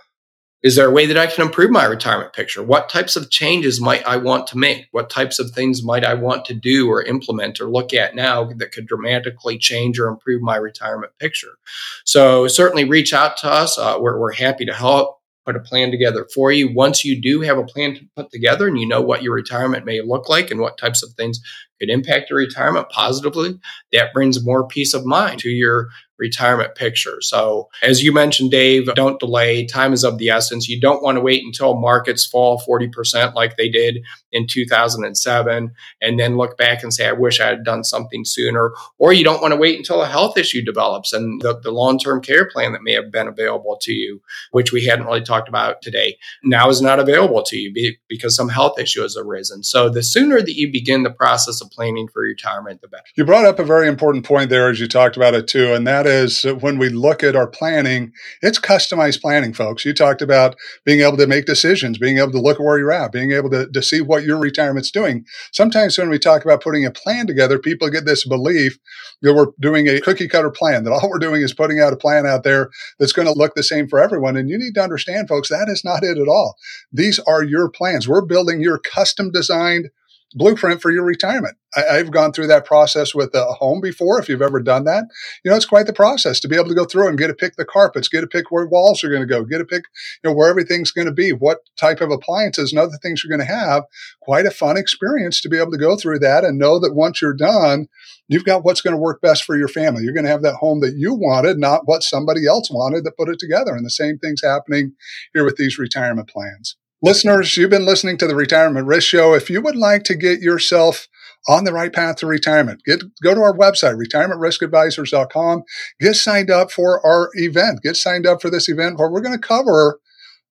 is 0.66 0.74
there 0.74 0.88
a 0.88 0.92
way 0.92 1.06
that 1.06 1.16
I 1.16 1.28
can 1.28 1.46
improve 1.46 1.70
my 1.70 1.84
retirement 1.84 2.32
picture? 2.32 2.60
What 2.60 2.88
types 2.88 3.14
of 3.14 3.30
changes 3.30 3.80
might 3.80 4.04
I 4.04 4.16
want 4.16 4.48
to 4.48 4.58
make? 4.58 4.88
What 4.90 5.08
types 5.08 5.38
of 5.38 5.52
things 5.52 5.84
might 5.84 6.04
I 6.04 6.14
want 6.14 6.44
to 6.46 6.54
do 6.54 6.90
or 6.90 7.04
implement 7.04 7.60
or 7.60 7.70
look 7.70 7.94
at 7.94 8.16
now 8.16 8.50
that 8.56 8.72
could 8.72 8.88
dramatically 8.88 9.58
change 9.58 9.96
or 9.96 10.08
improve 10.08 10.42
my 10.42 10.56
retirement 10.56 11.12
picture? 11.20 11.56
So 12.04 12.48
certainly 12.48 12.82
reach 12.82 13.12
out 13.12 13.36
to 13.38 13.48
us. 13.48 13.78
Uh, 13.78 13.98
we're, 14.00 14.18
we're 14.18 14.32
happy 14.32 14.64
to 14.64 14.74
help 14.74 15.20
put 15.46 15.54
a 15.54 15.60
plan 15.60 15.92
together 15.92 16.26
for 16.34 16.50
you. 16.50 16.74
Once 16.74 17.04
you 17.04 17.22
do 17.22 17.42
have 17.42 17.58
a 17.58 17.64
plan 17.64 17.94
to 17.94 18.00
put 18.16 18.32
together 18.32 18.66
and 18.66 18.76
you 18.76 18.88
know 18.88 19.00
what 19.00 19.22
your 19.22 19.34
retirement 19.34 19.86
may 19.86 20.00
look 20.00 20.28
like 20.28 20.50
and 20.50 20.58
what 20.58 20.78
types 20.78 21.00
of 21.00 21.12
things 21.12 21.40
could 21.78 21.90
impact 21.90 22.28
your 22.28 22.40
retirement 22.40 22.88
positively, 22.90 23.56
that 23.92 24.12
brings 24.12 24.44
more 24.44 24.66
peace 24.66 24.94
of 24.94 25.06
mind 25.06 25.38
to 25.38 25.48
your 25.48 25.90
retirement 26.18 26.74
picture. 26.74 27.20
So, 27.20 27.68
as 27.82 28.02
you 28.02 28.12
mentioned, 28.12 28.50
Dave, 28.50 28.92
don't 28.94 29.20
delay. 29.20 29.66
Time 29.66 29.92
is 29.92 30.04
of 30.04 30.18
the 30.18 30.30
essence. 30.30 30.68
You 30.68 30.80
don't 30.80 31.02
want 31.02 31.16
to 31.16 31.20
wait 31.20 31.44
until 31.44 31.74
markets 31.74 32.24
fall 32.24 32.62
40% 32.66 33.34
like 33.34 33.56
they 33.56 33.68
did 33.68 34.02
in 34.32 34.46
2007 34.46 35.74
and 36.00 36.20
then 36.20 36.36
look 36.36 36.56
back 36.58 36.82
and 36.82 36.92
say, 36.92 37.08
I 37.08 37.12
wish 37.12 37.40
I 37.40 37.48
had 37.48 37.64
done 37.64 37.84
something 37.84 38.24
sooner. 38.24 38.72
Or 38.98 39.12
you 39.12 39.24
don't 39.24 39.40
want 39.40 39.52
to 39.52 39.58
wait 39.58 39.78
until 39.78 40.02
a 40.02 40.06
health 40.06 40.36
issue 40.36 40.62
develops 40.62 41.12
and 41.12 41.40
the, 41.40 41.58
the 41.60 41.70
long 41.70 41.98
term 41.98 42.20
care 42.20 42.48
plan 42.48 42.72
that 42.72 42.82
may 42.82 42.92
have 42.92 43.10
been 43.10 43.28
available 43.28 43.78
to 43.82 43.92
you, 43.92 44.20
which 44.50 44.72
we 44.72 44.84
hadn't 44.84 45.06
really 45.06 45.22
talked 45.22 45.48
about 45.48 45.82
today, 45.82 46.16
now 46.44 46.68
is 46.68 46.80
not 46.80 46.98
available 46.98 47.42
to 47.44 47.56
you 47.56 47.96
because 48.08 48.34
some 48.34 48.48
health 48.48 48.78
issue 48.78 49.02
has 49.02 49.16
arisen. 49.16 49.62
So, 49.62 49.88
the 49.88 50.02
sooner 50.02 50.40
that 50.40 50.54
you 50.54 50.70
begin 50.70 51.02
the 51.02 51.10
process 51.10 51.60
of 51.60 51.70
planning 51.70 52.08
for 52.08 52.22
retirement, 52.22 52.80
the 52.80 52.88
better. 52.88 53.04
You 53.14 53.24
brought 53.24 53.44
up 53.44 53.58
a 53.58 53.64
very 53.64 53.88
important 53.88 54.24
point 54.24 54.50
there 54.50 54.68
as 54.68 54.80
you 54.80 54.88
talked 54.88 55.16
about 55.16 55.34
it 55.34 55.48
too, 55.48 55.72
and 55.72 55.86
that 55.86 56.05
that 56.06 56.24
is 56.24 56.44
when 56.60 56.78
we 56.78 56.88
look 56.88 57.22
at 57.22 57.36
our 57.36 57.46
planning, 57.46 58.12
it's 58.42 58.58
customized 58.58 59.20
planning, 59.20 59.52
folks. 59.52 59.84
You 59.84 59.92
talked 59.92 60.22
about 60.22 60.56
being 60.84 61.00
able 61.00 61.16
to 61.16 61.26
make 61.26 61.46
decisions, 61.46 61.98
being 61.98 62.18
able 62.18 62.32
to 62.32 62.40
look 62.40 62.58
where 62.58 62.78
you're 62.78 62.92
at, 62.92 63.12
being 63.12 63.32
able 63.32 63.50
to, 63.50 63.68
to 63.68 63.82
see 63.82 64.00
what 64.00 64.24
your 64.24 64.38
retirement's 64.38 64.90
doing. 64.90 65.24
Sometimes 65.52 65.98
when 65.98 66.08
we 66.08 66.18
talk 66.18 66.44
about 66.44 66.62
putting 66.62 66.86
a 66.86 66.90
plan 66.90 67.26
together, 67.26 67.58
people 67.58 67.90
get 67.90 68.06
this 68.06 68.26
belief 68.26 68.78
that 69.22 69.34
we're 69.34 69.52
doing 69.60 69.88
a 69.88 70.00
cookie 70.00 70.28
cutter 70.28 70.50
plan, 70.50 70.84
that 70.84 70.92
all 70.92 71.10
we're 71.10 71.18
doing 71.18 71.42
is 71.42 71.54
putting 71.54 71.80
out 71.80 71.92
a 71.92 71.96
plan 71.96 72.26
out 72.26 72.44
there 72.44 72.70
that's 72.98 73.12
going 73.12 73.26
to 73.26 73.34
look 73.38 73.54
the 73.54 73.62
same 73.62 73.88
for 73.88 73.98
everyone. 73.98 74.36
And 74.36 74.48
you 74.48 74.58
need 74.58 74.74
to 74.74 74.82
understand, 74.82 75.28
folks, 75.28 75.48
that 75.48 75.68
is 75.68 75.84
not 75.84 76.04
it 76.04 76.18
at 76.18 76.28
all. 76.28 76.56
These 76.92 77.18
are 77.20 77.42
your 77.42 77.68
plans. 77.68 78.08
We're 78.08 78.24
building 78.24 78.60
your 78.60 78.78
custom 78.78 79.30
designed 79.30 79.90
blueprint 80.34 80.82
for 80.82 80.90
your 80.90 81.04
retirement. 81.04 81.56
I, 81.76 81.96
have 81.96 82.10
gone 82.10 82.32
through 82.32 82.46
that 82.48 82.64
process 82.64 83.14
with 83.14 83.34
a 83.34 83.44
home 83.44 83.80
before. 83.80 84.18
If 84.18 84.28
you've 84.28 84.42
ever 84.42 84.60
done 84.60 84.84
that, 84.84 85.04
you 85.44 85.50
know, 85.50 85.56
it's 85.56 85.66
quite 85.66 85.86
the 85.86 85.92
process 85.92 86.40
to 86.40 86.48
be 86.48 86.56
able 86.56 86.68
to 86.68 86.74
go 86.74 86.84
through 86.84 87.08
and 87.08 87.18
get 87.18 87.28
to 87.28 87.34
pick 87.34 87.56
the 87.56 87.64
carpets, 87.64 88.08
get 88.08 88.22
to 88.22 88.26
pick 88.26 88.50
where 88.50 88.66
walls 88.66 89.04
are 89.04 89.10
going 89.10 89.20
to 89.20 89.26
go, 89.26 89.44
get 89.44 89.58
to 89.58 89.64
pick, 89.64 89.84
you 90.22 90.30
know, 90.30 90.34
where 90.34 90.48
everything's 90.48 90.90
going 90.90 91.06
to 91.06 91.12
be, 91.12 91.32
what 91.32 91.58
type 91.78 92.00
of 92.00 92.10
appliances 92.10 92.72
and 92.72 92.78
other 92.78 92.98
things 93.02 93.22
you're 93.22 93.36
going 93.36 93.46
to 93.46 93.54
have. 93.54 93.84
Quite 94.20 94.46
a 94.46 94.50
fun 94.50 94.76
experience 94.76 95.40
to 95.42 95.48
be 95.48 95.58
able 95.58 95.72
to 95.72 95.78
go 95.78 95.96
through 95.96 96.18
that 96.20 96.44
and 96.44 96.58
know 96.58 96.78
that 96.80 96.94
once 96.94 97.20
you're 97.20 97.34
done, 97.34 97.86
you've 98.28 98.44
got 98.44 98.64
what's 98.64 98.80
going 98.80 98.94
to 98.94 99.00
work 99.00 99.20
best 99.20 99.44
for 99.44 99.56
your 99.56 99.68
family. 99.68 100.02
You're 100.02 100.14
going 100.14 100.24
to 100.24 100.30
have 100.30 100.42
that 100.42 100.56
home 100.56 100.80
that 100.80 100.94
you 100.96 101.14
wanted, 101.14 101.58
not 101.58 101.82
what 101.84 102.02
somebody 102.02 102.46
else 102.46 102.70
wanted 102.70 103.04
that 103.04 103.16
put 103.16 103.28
it 103.28 103.38
together. 103.38 103.74
And 103.74 103.84
the 103.84 103.90
same 103.90 104.18
thing's 104.18 104.42
happening 104.42 104.92
here 105.34 105.44
with 105.44 105.56
these 105.56 105.78
retirement 105.78 106.28
plans. 106.28 106.76
Listeners, 107.06 107.56
you've 107.56 107.70
been 107.70 107.86
listening 107.86 108.18
to 108.18 108.26
the 108.26 108.34
Retirement 108.34 108.88
Risk 108.88 109.06
Show. 109.06 109.32
If 109.32 109.48
you 109.48 109.62
would 109.62 109.76
like 109.76 110.02
to 110.06 110.16
get 110.16 110.40
yourself 110.40 111.06
on 111.48 111.62
the 111.62 111.72
right 111.72 111.92
path 111.92 112.16
to 112.16 112.26
retirement, 112.26 112.82
get 112.84 113.00
go 113.22 113.32
to 113.32 113.42
our 113.42 113.56
website, 113.56 113.94
retirementriskadvisors.com. 113.94 115.62
Get 116.00 116.14
signed 116.14 116.50
up 116.50 116.72
for 116.72 117.00
our 117.06 117.30
event. 117.34 117.82
Get 117.84 117.96
signed 117.96 118.26
up 118.26 118.42
for 118.42 118.50
this 118.50 118.68
event 118.68 118.98
where 118.98 119.08
we're 119.08 119.20
going 119.20 119.38
to 119.38 119.48
cover 119.48 120.00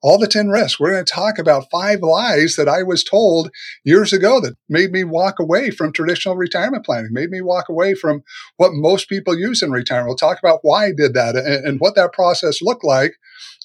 all 0.02 0.18
the 0.18 0.28
10 0.28 0.48
risks. 0.48 0.80
We're 0.80 0.92
going 0.92 1.04
to 1.04 1.12
talk 1.12 1.40
about 1.40 1.70
five 1.70 2.02
lies 2.02 2.56
that 2.56 2.70
I 2.70 2.84
was 2.84 3.04
told 3.04 3.50
years 3.84 4.14
ago 4.14 4.40
that 4.40 4.56
made 4.70 4.92
me 4.92 5.04
walk 5.04 5.40
away 5.40 5.72
from 5.72 5.92
traditional 5.92 6.38
retirement 6.38 6.86
planning, 6.86 7.10
made 7.12 7.32
me 7.32 7.42
walk 7.42 7.68
away 7.68 7.96
from 7.96 8.24
what 8.56 8.72
most 8.72 9.10
people 9.10 9.38
use 9.38 9.62
in 9.62 9.72
retirement. 9.72 10.08
We'll 10.08 10.16
talk 10.16 10.40
about 10.40 10.60
why 10.62 10.86
I 10.86 10.92
did 10.96 11.16
that 11.16 11.36
and, 11.36 11.68
and 11.68 11.80
what 11.82 11.96
that 11.96 12.14
process 12.14 12.62
looked 12.62 12.86
like. 12.86 13.16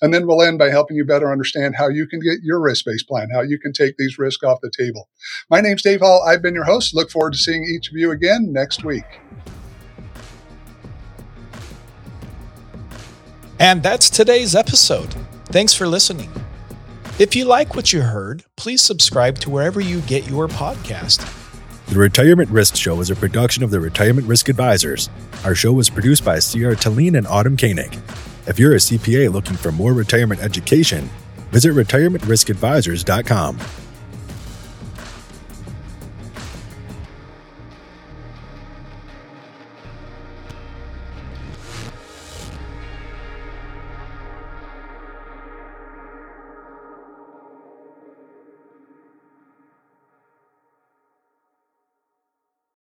And 0.03 0.15
then 0.15 0.27
we'll 0.27 0.43
end 0.43 0.59
by 0.59 0.71
helping 0.71 0.97
you 0.97 1.05
better 1.05 1.31
understand 1.31 1.77
how 1.77 1.89
you 1.89 2.07
can 2.07 2.21
get 2.21 2.39
your 2.43 2.59
risk 2.61 2.87
based 2.87 3.07
plan, 3.07 3.29
how 3.33 3.43
you 3.43 3.59
can 3.59 3.73
take 3.73 3.97
these 3.99 4.19
risks 4.19 4.43
off 4.43 4.61
the 4.63 4.71
table. 4.71 5.09
My 5.51 5.61
name's 5.61 5.83
Dave 5.83 6.01
Hall. 6.01 6.23
I've 6.27 6.41
been 6.41 6.55
your 6.55 6.65
host. 6.65 6.95
Look 6.95 7.11
forward 7.11 7.35
to 7.35 7.39
seeing 7.39 7.65
each 7.65 7.91
of 7.91 7.97
you 7.97 8.11
again 8.11 8.53
next 8.53 8.83
week. 8.83 9.05
And 13.59 13.83
that's 13.83 14.09
today's 14.09 14.55
episode. 14.55 15.15
Thanks 15.47 15.75
for 15.75 15.87
listening. 15.87 16.31
If 17.19 17.37
you 17.37 17.45
like 17.45 17.75
what 17.75 17.93
you 17.93 18.01
heard, 18.01 18.45
please 18.57 18.81
subscribe 18.81 19.39
to 19.41 19.51
wherever 19.51 19.83
you 19.83 20.01
get 20.03 20.27
your 20.27 20.49
podcast. 20.49 21.37
The 21.89 21.99
Retirement 21.99 22.49
Risk 22.49 22.77
Show 22.77 23.01
is 23.01 23.11
a 23.11 23.17
production 23.17 23.63
of 23.63 23.71
the 23.71 23.81
Retirement 23.81 24.27
Risk 24.27 24.49
Advisors. 24.49 25.11
Our 25.45 25.55
show 25.55 25.73
was 25.75 25.91
produced 25.91 26.25
by 26.25 26.39
Sierra 26.39 26.77
Talene 26.77 27.19
and 27.19 27.27
Autumn 27.27 27.59
Koenig. 27.59 27.99
If 28.47 28.59
you're 28.59 28.73
a 28.73 28.77
CPA 28.77 29.33
looking 29.33 29.57
for 29.57 29.71
more 29.73 29.93
retirement 29.93 30.41
education, 30.41 31.11
visit 31.51 31.75
retirementriskadvisors.com. 31.75 33.59